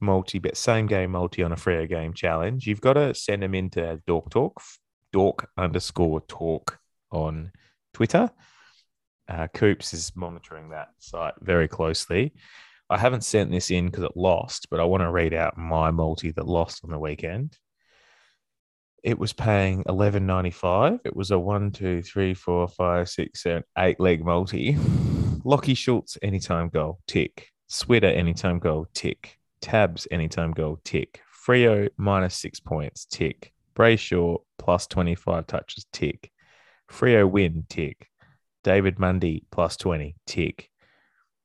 [0.00, 2.66] multi bet same game multi on a Freo game challenge.
[2.66, 4.60] You've got to send them into Dork Talk,
[5.12, 6.78] Dork underscore Talk
[7.10, 7.52] on
[7.94, 8.30] Twitter.
[9.28, 12.32] Uh, Coops is monitoring that site very closely.
[12.90, 15.90] I haven't sent this in because it lost, but I want to read out my
[15.90, 17.58] multi that lost on the weekend
[19.02, 21.00] it was paying eleven ninety five.
[21.04, 24.74] It was a one, two, three, four, five, six, seven, eight leg multi.
[25.44, 27.48] Lachie Schultz anytime goal tick.
[27.68, 29.37] Switter anytime goal tick.
[29.60, 31.20] Tabs anytime goal tick.
[31.46, 33.52] Freo minus six points tick.
[33.76, 36.30] Brayshaw plus twenty five touches tick.
[36.90, 38.08] Freo win tick.
[38.64, 40.68] David Mundy plus twenty tick.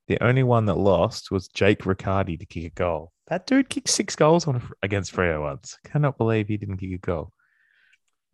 [0.08, 3.12] The only one that lost was Jake Riccardi to kick a goal.
[3.28, 5.78] That dude kicked six goals on against Freo once.
[5.86, 7.32] Cannot believe he didn't kick a goal.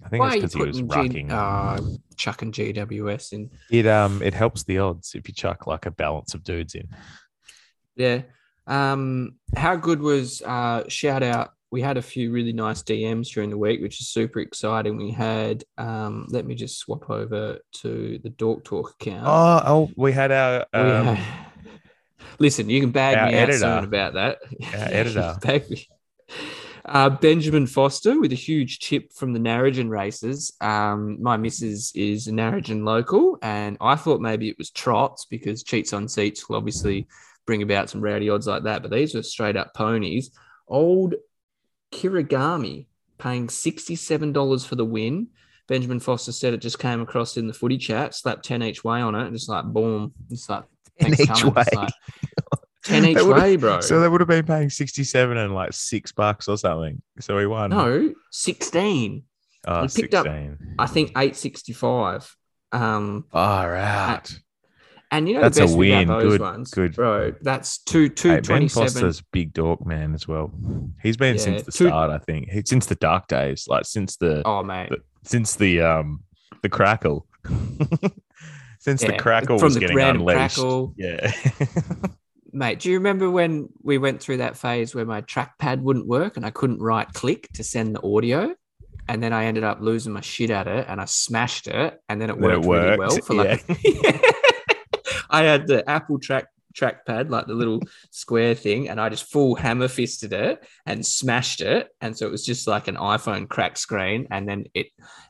[0.04, 1.94] I think Why it's because he was putting G- rucking.
[1.94, 3.52] uh, chucking GWS in?
[3.70, 6.88] It um it helps the odds if you chuck like a balance of dudes in.
[7.96, 8.22] Yeah.
[8.70, 11.52] Um, how good was uh, shout out?
[11.72, 14.98] We had a few really nice DMs during the week, which is super exciting.
[14.98, 19.26] We had um, let me just swap over to the Dork Talk account.
[19.28, 21.36] Oh, oh, we had our We um, had-
[22.40, 23.58] Listen, you can bag our me out editor.
[23.60, 24.38] soon about that.
[24.74, 25.38] Our editor.
[25.42, 25.88] bag me.
[26.86, 30.54] Uh, Benjamin Foster with a huge tip from the Narrogin races.
[30.62, 35.64] Um, my missus is a Narrogin local, and I thought maybe it was trots because
[35.64, 37.08] cheats on seats will obviously
[37.50, 38.84] bring about some rowdy odds like that.
[38.84, 40.30] But these were straight up ponies.
[40.68, 41.16] Old
[41.92, 42.86] Kirigami
[43.18, 45.30] paying $67 for the win.
[45.68, 49.02] Benjamin Foster said it just came across in the footy chat, slapped 10 each way
[49.02, 50.14] on it, and just like boom.
[50.30, 50.64] It's like
[51.00, 51.54] 10 thanks, each coming.
[51.56, 51.66] Way.
[51.74, 51.94] like,
[52.86, 53.82] 10 each way, bro.
[53.82, 57.02] So they would have been paying 67 and like six bucks or something.
[57.20, 57.72] So he won.
[57.72, 59.24] no, 16.
[59.68, 60.76] oh, he picked up- 16.
[60.78, 62.36] I think 865.
[62.72, 64.40] Um, Far out.
[65.12, 66.04] And you know That's the a win.
[66.10, 66.96] about those Good- ones, good.
[66.96, 67.34] bro.
[67.42, 68.70] That's two two Hey, ben.
[68.70, 70.52] Foster's big dork man as well.
[71.02, 72.50] He's been Yeah, since the two- start, I think.
[72.50, 74.92] He- Since the dark days, like since the Oh mate,
[75.24, 76.22] since the um
[76.62, 77.26] the crackle.
[78.80, 80.56] since the crackle was the getting unleashed.
[80.56, 80.94] crackle.
[80.98, 81.32] Yeah.
[82.54, 82.80] mate.
[82.80, 86.46] Do you remember when we went through that phase where my trackpad wouldn't work and
[86.46, 88.56] I couldn't right click to send the audio?
[89.08, 92.22] And then I ended up losing my shit at it and I smashed it and
[92.22, 93.66] then it Then it worked really well for like
[95.30, 99.56] I had the Apple track trackpad, like the little square thing, and I just full
[99.56, 101.90] hammer fisted it and smashed it.
[102.02, 104.28] And so it was just like an iPhone crack screen.
[104.32, 104.88] And then it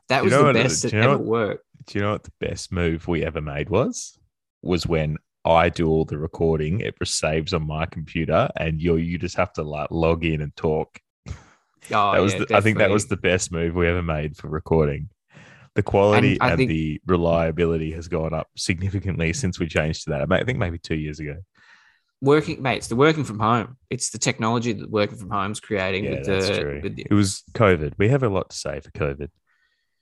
[0.08, 1.64] that You was know the best do that ever what- worked.
[1.86, 4.18] Do you know what the best move we ever made was?
[4.62, 9.16] Was when I do all the recording, it saves on my computer, and you you
[9.18, 11.00] just have to like log in and talk.
[11.92, 14.36] Oh, that was yeah, the, I think that was the best move we ever made
[14.36, 15.08] for recording.
[15.76, 20.10] The quality I and, think- the reliability has gone up significantly since we changed to
[20.10, 20.32] that.
[20.32, 21.36] I think maybe two years ago.
[22.20, 23.76] working, mates, the working from home.
[23.88, 26.04] It's the technology that working from home's creating.
[26.04, 26.80] Yeah, with that's the, true.
[26.82, 27.94] with the- It was COVID.
[27.98, 29.28] We have a lot to say for COVID.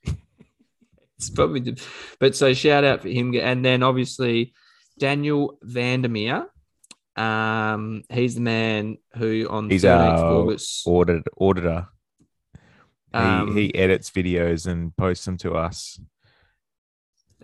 [1.19, 1.83] It's probably, the-
[2.21, 4.55] but so shout out for him, and then obviously
[4.99, 6.47] Daniel Vandermeer.
[7.17, 10.87] Um, he's the man who on He's 13th of our August.
[10.87, 11.89] Audit auditor.
[13.14, 15.99] Um, he he edits videos and posts them to us.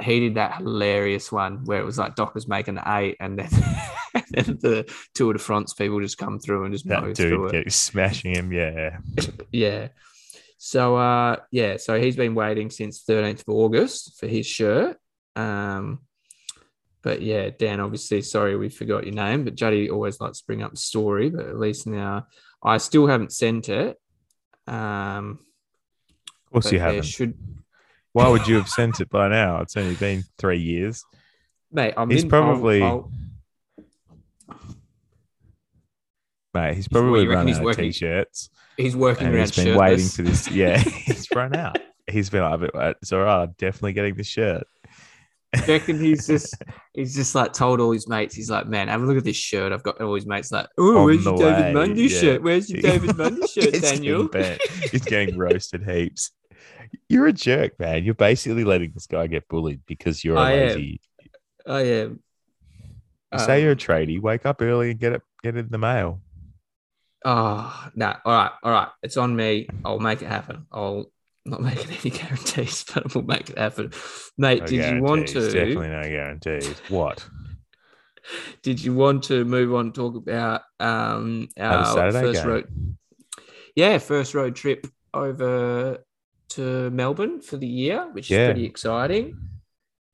[0.02, 3.48] he did that hilarious one where it was like Doc was making eight, and then,
[4.14, 7.54] and then the Tour de France people just come through and just That through dude
[7.54, 7.64] it.
[7.64, 8.52] keeps smashing him.
[8.52, 8.98] Yeah.
[9.52, 9.88] Yeah.
[10.58, 14.96] So uh yeah, so he's been waiting since 13th of August for his shirt.
[15.36, 16.00] Um
[17.02, 20.62] but yeah, Dan, obviously, sorry we forgot your name, but Juddy always likes to bring
[20.62, 22.26] up the story, but at least now
[22.62, 23.98] I still haven't sent it.
[24.66, 25.40] Um
[26.62, 27.02] course you haven't.
[27.04, 27.34] should
[28.12, 29.60] Why would you have sent it by now?
[29.60, 31.04] It's only been three years.
[31.72, 33.10] mate, I'm He's in- probably- I'll-
[36.52, 38.50] Mate, he's probably reckon run he's out of working- t-shirts.
[38.76, 40.48] he's working around he's been waiting for this.
[40.50, 41.78] Yeah, he's run out.
[42.08, 43.42] He's been like, uh, it's all right.
[43.42, 44.64] I'm definitely getting the shirt.
[45.56, 46.54] I reckon he's just
[46.92, 49.36] he's just like told all his mates, he's like, man, have a look at this
[49.36, 49.72] shirt.
[49.72, 52.20] I've got all his mates like, oh, where's your David way, Mundy yeah.
[52.20, 52.42] shirt?
[52.42, 54.28] Where's your David Mundy shirt, Daniel?
[54.28, 54.58] getting.
[54.92, 56.30] He's getting roasted heaps.
[57.08, 58.04] You're a jerk, man.
[58.04, 60.66] You're basically letting this guy get bullied because you're a I am.
[60.68, 61.00] lazy.
[61.66, 62.20] I am.
[63.32, 64.20] You say you're a Um, tradie.
[64.20, 65.22] Wake up early and get it.
[65.42, 66.20] Get it in the mail.
[67.24, 68.14] Oh no!
[68.24, 68.88] All right, all right.
[69.02, 69.66] It's on me.
[69.84, 70.66] I'll make it happen.
[70.70, 71.10] I'll
[71.46, 73.92] not making any guarantees, but we'll make it happen,
[74.38, 74.60] mate.
[74.60, 75.40] No did you want to?
[75.50, 76.78] Definitely no guarantees.
[76.88, 77.26] What?
[78.62, 79.86] Did you want to move on?
[79.86, 82.50] and Talk about um our Saturday first game.
[82.50, 82.68] road.
[83.74, 85.98] Yeah, first road trip over
[86.56, 88.42] to Melbourne for the year, which Yeah.
[88.42, 89.38] is pretty exciting.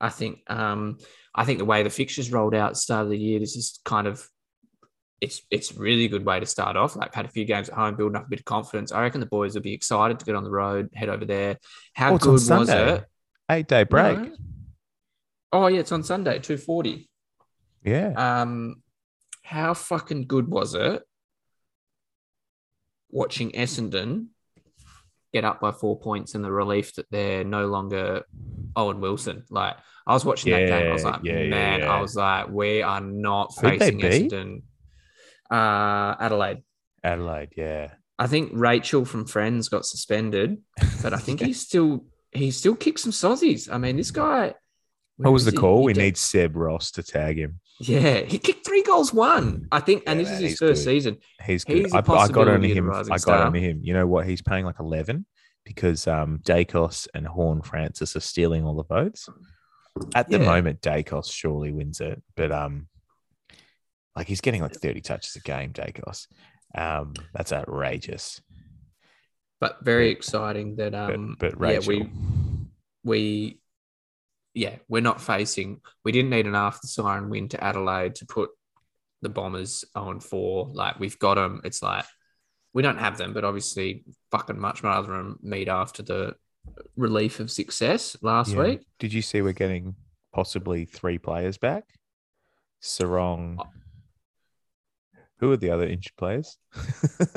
[0.00, 0.98] I think um
[1.34, 3.56] I think the way the fixtures rolled out at the start of the year, this
[3.56, 4.26] is kind of
[5.20, 6.96] it's it's a really good way to start off.
[6.96, 8.90] Like had a few games at home, building up a bit of confidence.
[8.92, 11.58] I reckon the boys will be excited to get on the road, head over there.
[11.94, 13.04] How Oh, good was it?
[13.50, 14.18] Eight day break.
[14.18, 14.32] No.
[15.52, 17.10] Oh yeah, it's on Sunday, two forty.
[17.84, 18.12] Yeah.
[18.16, 18.82] Um,
[19.42, 21.02] how fucking good was it
[23.10, 24.26] watching Essendon
[25.32, 28.24] get up by four points and the relief that they're no longer
[28.76, 29.44] Owen Wilson?
[29.50, 31.92] Like, I was watching that game, I was like, yeah, yeah, man, yeah.
[31.92, 34.00] I was like, we are not Who'd facing?
[34.00, 34.62] Essendon.
[35.50, 36.62] Uh, Adelaide.
[37.04, 37.50] Adelaide.
[37.56, 37.92] Yeah.
[38.18, 40.58] I think Rachel from Friends got suspended,
[41.02, 43.68] but I think he still he still kicks some saucies.
[43.72, 44.54] I mean, this guy.
[45.16, 45.56] What was the he?
[45.56, 45.80] call?
[45.80, 47.60] He We did- need Seb Ross to tag him.
[47.82, 49.66] Yeah, he kicked three goals, one.
[49.72, 50.90] I think, and Yeah, this man, is his first good.
[50.90, 51.16] season.
[51.42, 51.76] He's good.
[51.78, 52.90] He's I, I got of him.
[52.90, 53.46] I got star.
[53.46, 53.80] onto him.
[53.82, 54.26] You know what?
[54.26, 55.24] He's paying like eleven
[55.64, 59.28] because um Daicos and Horne-Francis are stealing all the votes.
[60.14, 60.44] At the Yeah.
[60.44, 62.88] moment, Daicos surely wins it, but um,
[64.14, 65.72] like he's getting like thirty touches a game.
[65.72, 66.26] Daicos,
[66.74, 68.42] um, that's outrageous.
[69.58, 72.10] But very exciting that um but yeah Rachel, we
[73.04, 73.60] we
[74.54, 78.50] yeah we're not facing we didn't need an after siren win to Adelaide to put
[79.22, 82.04] the Bombers on four like we've got them it's like
[82.72, 86.34] we don't have them but obviously fucking much rather than meet after the
[86.96, 88.62] relief of success last Yeah.
[88.62, 89.94] week Did you see we're getting
[90.32, 91.84] possibly three players back?
[92.82, 93.56] Serong.
[93.58, 93.64] Oh.
[95.38, 96.56] Who are the other injured players?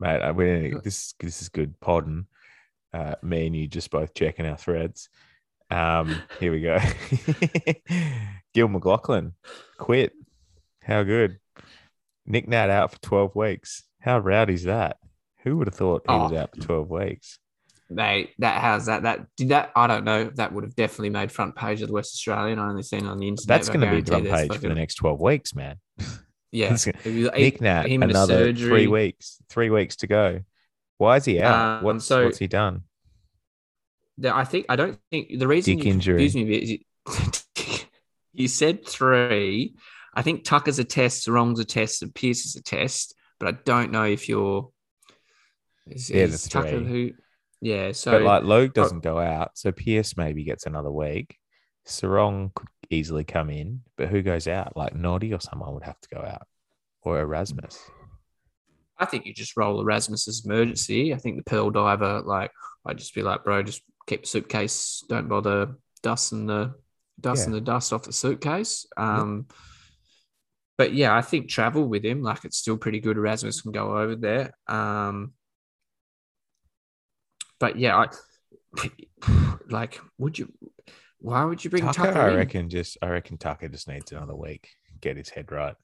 [0.00, 1.78] Mate, I mean, this this is good.
[1.80, 2.26] Podden,
[2.92, 5.08] uh, me and you just both checking our threads.
[5.70, 6.78] Um, here we go.
[8.54, 9.32] Gil McLachlan
[9.78, 10.12] quit.
[10.82, 11.38] How good.
[12.26, 13.84] Nick Nat out for 12 weeks.
[14.00, 14.96] How rowdy's that?
[15.44, 16.36] Who would have thought he was Oh.
[16.36, 17.38] out for 12 weeks?
[17.90, 19.70] Mate, that has that that did that.
[19.74, 20.30] I don't know.
[20.34, 22.58] That would have definitely made front page of the West Australian.
[22.58, 23.48] I only seen it on the internet.
[23.48, 25.76] That's going to be front page for the next 12 weeks, man.
[26.52, 29.38] Yeah, gonna- Nick Nat, him in a another three weeks.
[29.48, 30.40] Three weeks to go.
[30.98, 31.78] Why is he out?
[31.78, 32.82] Um, what's, so- what's he done?
[34.18, 36.28] The- I think I don't think the reason Dick you injury.
[36.30, 37.84] confused me is
[38.32, 39.76] you, said three.
[40.14, 43.58] I think Tucker's a test, Wrong's a test, and Pierce is a test, but I
[43.64, 44.70] don't know if you're.
[45.86, 47.12] Is, Yeah, the is Tucker who?
[47.60, 51.36] Yeah, so but like Logue doesn't go out, so Pierce maybe gets another week.
[51.86, 54.76] Serong could easily come in, but who goes out?
[54.76, 56.46] Like Noddy or someone would have to go out,
[57.02, 57.78] or Erasmus.
[58.98, 61.14] I think you just roll Erasmus as emergency.
[61.14, 62.50] I think the Pearl Diver, like,
[62.84, 65.04] I'd just be like, bro, just keep the suitcase.
[65.08, 66.74] Don't bother dusting the
[67.20, 68.86] dusting the dust off the suitcase.
[68.96, 69.46] Um,
[70.76, 73.16] but yeah, I think travel with him, like, it's still pretty good.
[73.16, 74.52] Erasmus can go over there.
[74.68, 75.32] Um,
[77.58, 78.86] but yeah, I
[79.68, 80.52] like, would you?
[81.20, 82.20] Why would you bring Tucker, Tucker?
[82.20, 84.68] I reckon just I reckon Tucker just needs another week,
[85.00, 85.74] get his head right,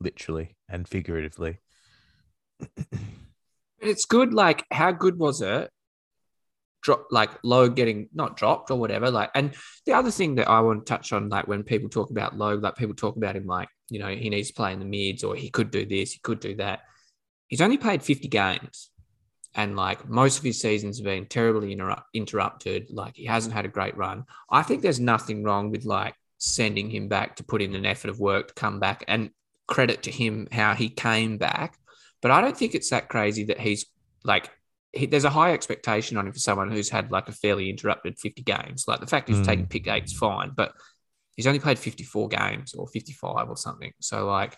[0.00, 1.58] literally and figuratively.
[3.80, 4.32] It's good.
[4.32, 5.70] Like, how good was it?
[6.84, 9.10] Drop like low getting not dropped or whatever.
[9.10, 9.54] Like, and
[9.86, 12.54] the other thing that I want to touch on, like when people talk about low,
[12.54, 15.24] like people talk about him like you know, he needs to play in the mids
[15.24, 16.80] or he could do this, he could do that.
[17.48, 18.90] He's only played 50 games.
[19.54, 22.90] And like most of his seasons have been terribly interrupt, interrupted.
[22.90, 24.24] Like he hasn't had a great run.
[24.50, 28.10] I think there's nothing wrong with like sending him back to put in an effort
[28.10, 29.30] of work to come back and
[29.68, 31.78] credit to him how he came back.
[32.20, 33.86] But I don't think it's that crazy that he's
[34.24, 34.50] like,
[34.94, 38.18] he, there's a high expectation on him for someone who's had like a fairly interrupted
[38.18, 38.84] 50 games.
[38.86, 39.44] Like the fact he's Mm.
[39.46, 40.72] taking pick eight's fine, but
[41.36, 43.92] he's only played 54 games or 55 or something.
[44.00, 44.56] So like,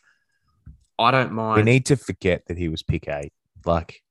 [0.99, 1.57] I don't mind.
[1.57, 3.33] We need to forget that he was pick eight.
[3.65, 4.03] Like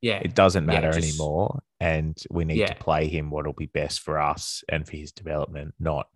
[0.00, 2.66] yeah, it doesn't Yeah, matter just- anymore, and we need Yeah.
[2.66, 5.74] to play him what'll be best for us and for his development.
[5.80, 6.06] Not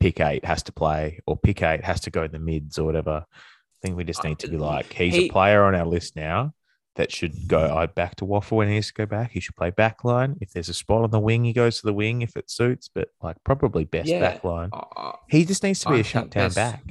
[0.00, 2.84] pick eight has to play or pick eight has to go in the mids or
[2.84, 3.24] whatever.
[3.30, 5.86] I think we just need to be like he's Uh, He- a player on our
[5.86, 6.52] list now
[6.96, 9.30] that should go I back to WAFL when he needs to go back.
[9.32, 10.36] He should play back line.
[10.40, 12.88] If there's a spot on the wing, he goes to the wing if it suits,
[12.94, 14.20] but like probably best Yeah.
[14.20, 14.68] back line.
[14.72, 16.82] Uh, He just needs to be I a shutdown that's- back.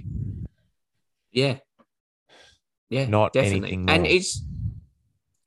[1.32, 1.58] yeah,
[2.90, 3.58] yeah, Not definitely.
[3.74, 4.44] anything And he's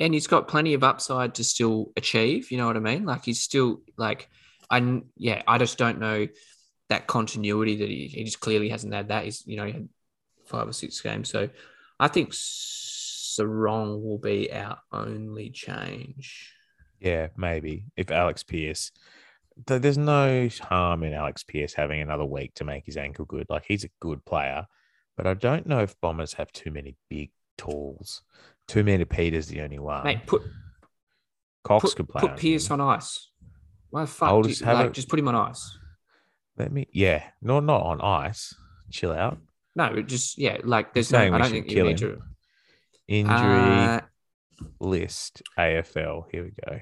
[0.00, 2.50] and he's got plenty of upside to still achieve.
[2.50, 3.04] You know what I mean?
[3.04, 4.28] Like he's still like,
[4.70, 6.26] I yeah, I just don't know
[6.90, 9.24] that continuity that he, he just clearly hasn't had that.
[9.24, 9.88] He's you know he had
[10.46, 11.48] five or six games, so
[11.98, 12.30] I think
[13.38, 16.52] Serong will be our only change.
[17.00, 18.90] Yeah, maybe if Alex Pierce.
[19.66, 23.46] th- There's no harm in Alex Pierce having another week to make his ankle good.
[23.50, 24.66] Like he's a good player,
[25.16, 28.22] but I don't know if Bombers have too many big tools.
[28.66, 30.04] Too many Peter's the only one.
[30.04, 30.42] Mate, put
[31.62, 32.20] Cox put, could play.
[32.22, 33.30] put Pierce on ice.
[33.90, 34.44] Why the fuck?
[34.44, 35.78] Just you- like, a- just put him on ice.
[36.56, 36.86] Let me.
[36.92, 38.54] Yeah, no, not on ice.
[38.90, 39.38] Chill out.
[39.76, 41.18] No, just yeah, like there's no.
[41.18, 42.22] I don't think you need to.
[43.08, 44.00] Injury Uh,
[44.80, 46.24] list AFL.
[46.30, 46.80] Here we go.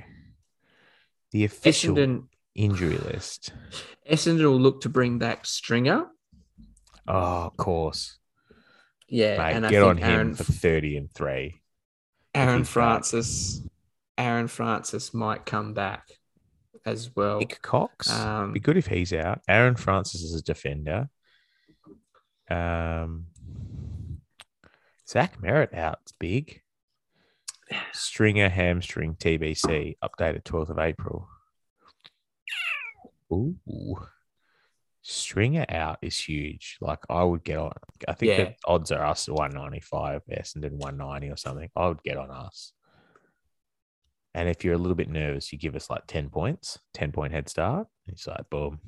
[1.32, 3.52] The official Essendon, injury list.
[4.10, 6.06] Essendon will look to bring back Stringer.
[7.08, 8.18] Oh, of course.
[9.08, 11.60] Yeah, Mate, and I get think on him Aaron, for 30 and three.
[12.34, 12.68] Aaron back.
[12.68, 13.60] Francis,
[14.16, 16.08] Aaron Francis might come back
[16.86, 17.38] as well.
[17.40, 18.10] Nik Cox.
[18.10, 19.40] Um, Be good if he's out.
[19.48, 21.08] Aaron Francis is a defender.
[22.50, 23.26] Um,
[25.12, 25.98] Zach Merrett out.
[26.02, 26.62] It's big.
[27.92, 31.28] Stringer hamstring TBC updated 12th of April.
[33.30, 33.98] Ooh.
[35.02, 36.78] Stringer out is huge.
[36.80, 37.72] Like I would get on.
[38.08, 38.44] I think Yeah.
[38.44, 41.68] the odds are us 195, Essendon 190 or something.
[41.76, 42.72] I would get on us.
[44.34, 47.32] And if you're a little bit nervous, you give us like 10 points, 10 point
[47.34, 47.88] head start.
[48.06, 48.80] It's like, boom.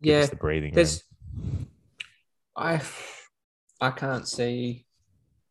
[0.00, 0.86] Give yeah, the breathing room.
[2.56, 2.80] I
[3.80, 4.86] I can't see.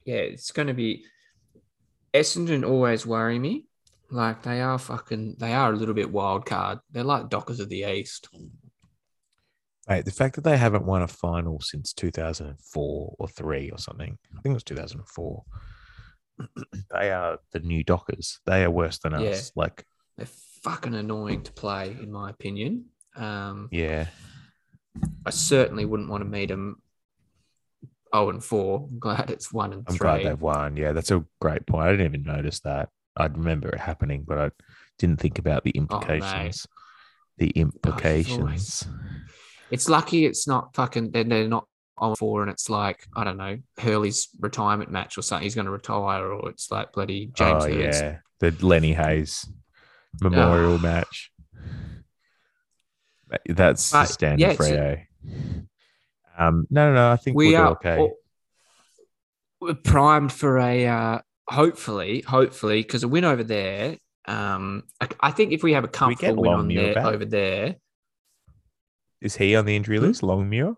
[0.06, 1.06] Yeah, it's going to be
[2.14, 2.68] Essendon.
[2.68, 3.66] Always worry me.
[4.10, 5.36] Like they are fucking.
[5.40, 6.80] They are a little bit wild card.
[6.92, 8.30] They're like Dockers of the East.
[9.90, 14.18] Mate, the fact that they haven't won a final since 2004 or three or something,
[14.38, 15.44] I think it was 2004.
[16.92, 18.40] they are the new Dockers.
[18.46, 19.30] They are worse than Yeah.
[19.30, 19.52] us.
[19.56, 19.86] Like,
[20.18, 20.28] They're
[20.62, 22.86] fucking annoying to play, in my opinion.
[23.16, 24.08] Um, yeah,
[25.26, 26.82] I certainly wouldn't want to meet them.
[28.14, 28.88] Oh, and four.
[28.92, 30.06] I'm glad it's one and I'm three.
[30.06, 30.78] glad they've won.
[30.78, 31.88] Yeah, that's a great point.
[31.88, 32.90] I didn't even notice that.
[33.18, 34.52] I'd remember it happening, but I
[35.00, 36.68] didn't think about the Oh, implications.
[37.38, 38.88] the implications.
[39.72, 41.12] It's lucky it's not fucking.
[41.12, 45.22] They're, they're not on four, and it's like I don't know Hurley's retirement match or
[45.24, 45.44] something.
[45.44, 47.64] He's going to retire, or it's like bloody James.
[47.66, 48.20] oh, yeah.
[48.40, 49.50] The Lenny Hayes
[50.22, 50.82] memorial Ah.
[50.82, 51.32] match.
[53.48, 55.34] That's the But, standard yeah, for it's AA.
[56.38, 57.12] Um, no, no, no.
[57.12, 57.98] I think we we'll are okay.
[57.98, 58.18] all-
[59.60, 61.20] we're primed for a uh,
[61.50, 63.98] hopefully, hopefully, because a win over there.
[64.26, 67.06] Um, I, I think if we have a comfortable win on Longmuir there back?
[67.06, 67.76] over there,
[69.22, 70.04] Is he on the injury Hmm?
[70.06, 70.22] list?
[70.22, 70.76] Longmuir?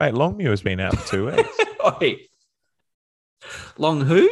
[0.00, 2.20] Mate, Longmuir's been out for two weeks.
[3.78, 4.28] Long who?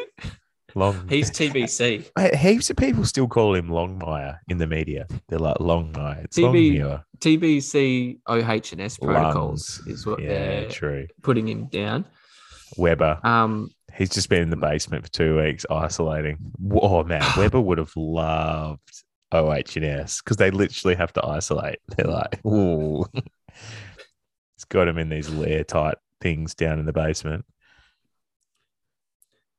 [0.77, 1.09] Long.
[1.09, 2.35] He's TBC.
[2.37, 5.07] Heaps of people still call him Longmire in the media.
[5.29, 6.25] They're like Longmire.
[6.25, 7.03] It's TB Longmuir.
[7.19, 9.87] TBC OH&S protocols Lungs.
[9.87, 11.07] is what Yeah, they're true.
[11.23, 12.05] putting him down.
[12.77, 13.19] Weber.
[13.25, 16.37] Um, He's just been in the basement for two weeks isolating.
[16.71, 18.83] Oh man, Weber would have loved
[19.33, 21.79] OH&S because they literally have to isolate.
[21.97, 23.07] They're like, ooh.
[23.15, 27.47] it's got him in these lair tight things down in the basement.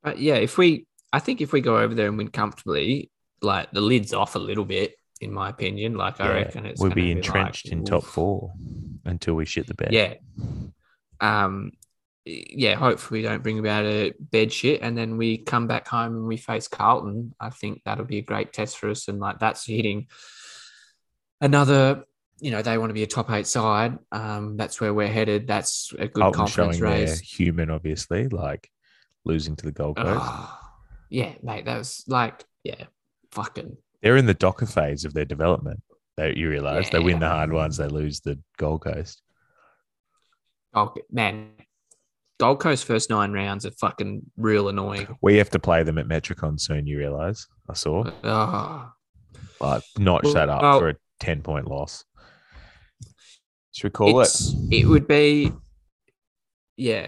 [0.03, 3.71] but yeah, if we, I think if we go over there and win comfortably, like
[3.71, 5.95] the lid's off a little bit, in my opinion.
[5.95, 8.53] Like I reckon it's we'll gonna be like, entrenched in top four
[9.05, 9.93] until we shit the bed.
[9.93, 10.15] Yeah.
[11.19, 11.71] Um,
[12.25, 16.13] yeah, hopefully we don't bring about a bed shit and then we come back home
[16.15, 17.33] and we face Carlton.
[17.39, 19.07] I think that'll be a great test for us.
[19.07, 20.07] And like that's hitting
[21.39, 22.03] another
[22.39, 23.97] you know, they want to be a top eight side.
[24.11, 25.47] Um, that's where we're headed.
[25.47, 27.19] That's a good Carlton confidence race.
[27.19, 28.69] human, obviously, like
[29.25, 30.23] losing to the Gold Coast.
[31.09, 31.65] Yeah, mate.
[31.65, 32.85] That was like, yeah,
[33.31, 33.77] fucking.
[34.01, 35.81] They're in the docker phase of their development.
[36.17, 39.21] They, you realize they win the hard ones, they lose the Gold Coast.
[40.73, 41.51] Oh, man.
[42.39, 45.07] Gold Coast first nine rounds are fucking real annoying.
[45.21, 46.85] We have to play them at Metricon soon.
[46.85, 47.47] You realize?
[47.69, 48.91] I saw Oh,
[49.59, 52.03] like notch Well, that up well- for a ten point loss.
[53.73, 54.29] Should we call it?
[54.71, 55.51] it would be,
[56.77, 57.07] yeah.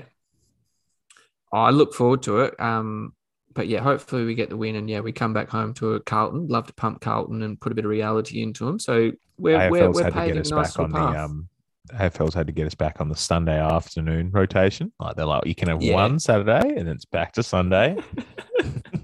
[1.52, 2.60] I look forward to it.
[2.60, 3.14] Um,
[3.60, 6.00] but yeah, hopefully we get the win and yeah, we come back home to a
[6.00, 6.48] Carlton.
[6.48, 8.80] Love to pump Carlton and put a bit of reality into them.
[8.80, 11.26] So we're we're, we're to paving a nice back on little the path.
[11.26, 11.50] um.
[11.92, 14.94] AFL's had to get us back on the Sunday afternoon rotation.
[14.98, 15.94] Like they're like, you can have Yeah.
[15.94, 17.98] one Saturday and it's back to Sunday.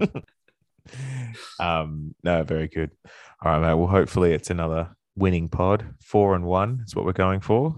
[1.60, 2.92] um, no, very good.
[3.44, 3.74] All right, mate.
[3.74, 5.84] Well, hopefully it's another winning pod.
[6.00, 7.76] Four and one is what we're going for.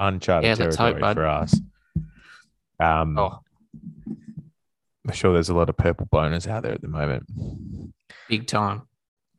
[0.00, 1.60] Uncharted Yeah, let's hope, territory for us.
[2.80, 3.38] Um, oh,
[5.08, 7.24] I'm sure there's a lot of purple boners out there at the moment.
[8.28, 8.82] big time.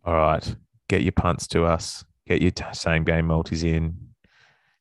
[0.03, 0.55] All right,
[0.87, 2.03] get your punts to us.
[2.27, 3.95] Get your same game multis in.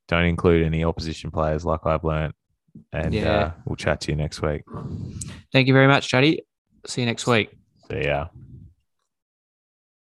[0.06, 2.34] Don't include any opposition players, like I've learnt.
[2.92, 3.30] And Yeah.
[3.30, 4.62] uh, we'll chat to you next week.
[5.52, 6.40] Thank you very much, Chatty.
[6.86, 7.50] See you next week.
[7.90, 8.28] See ya.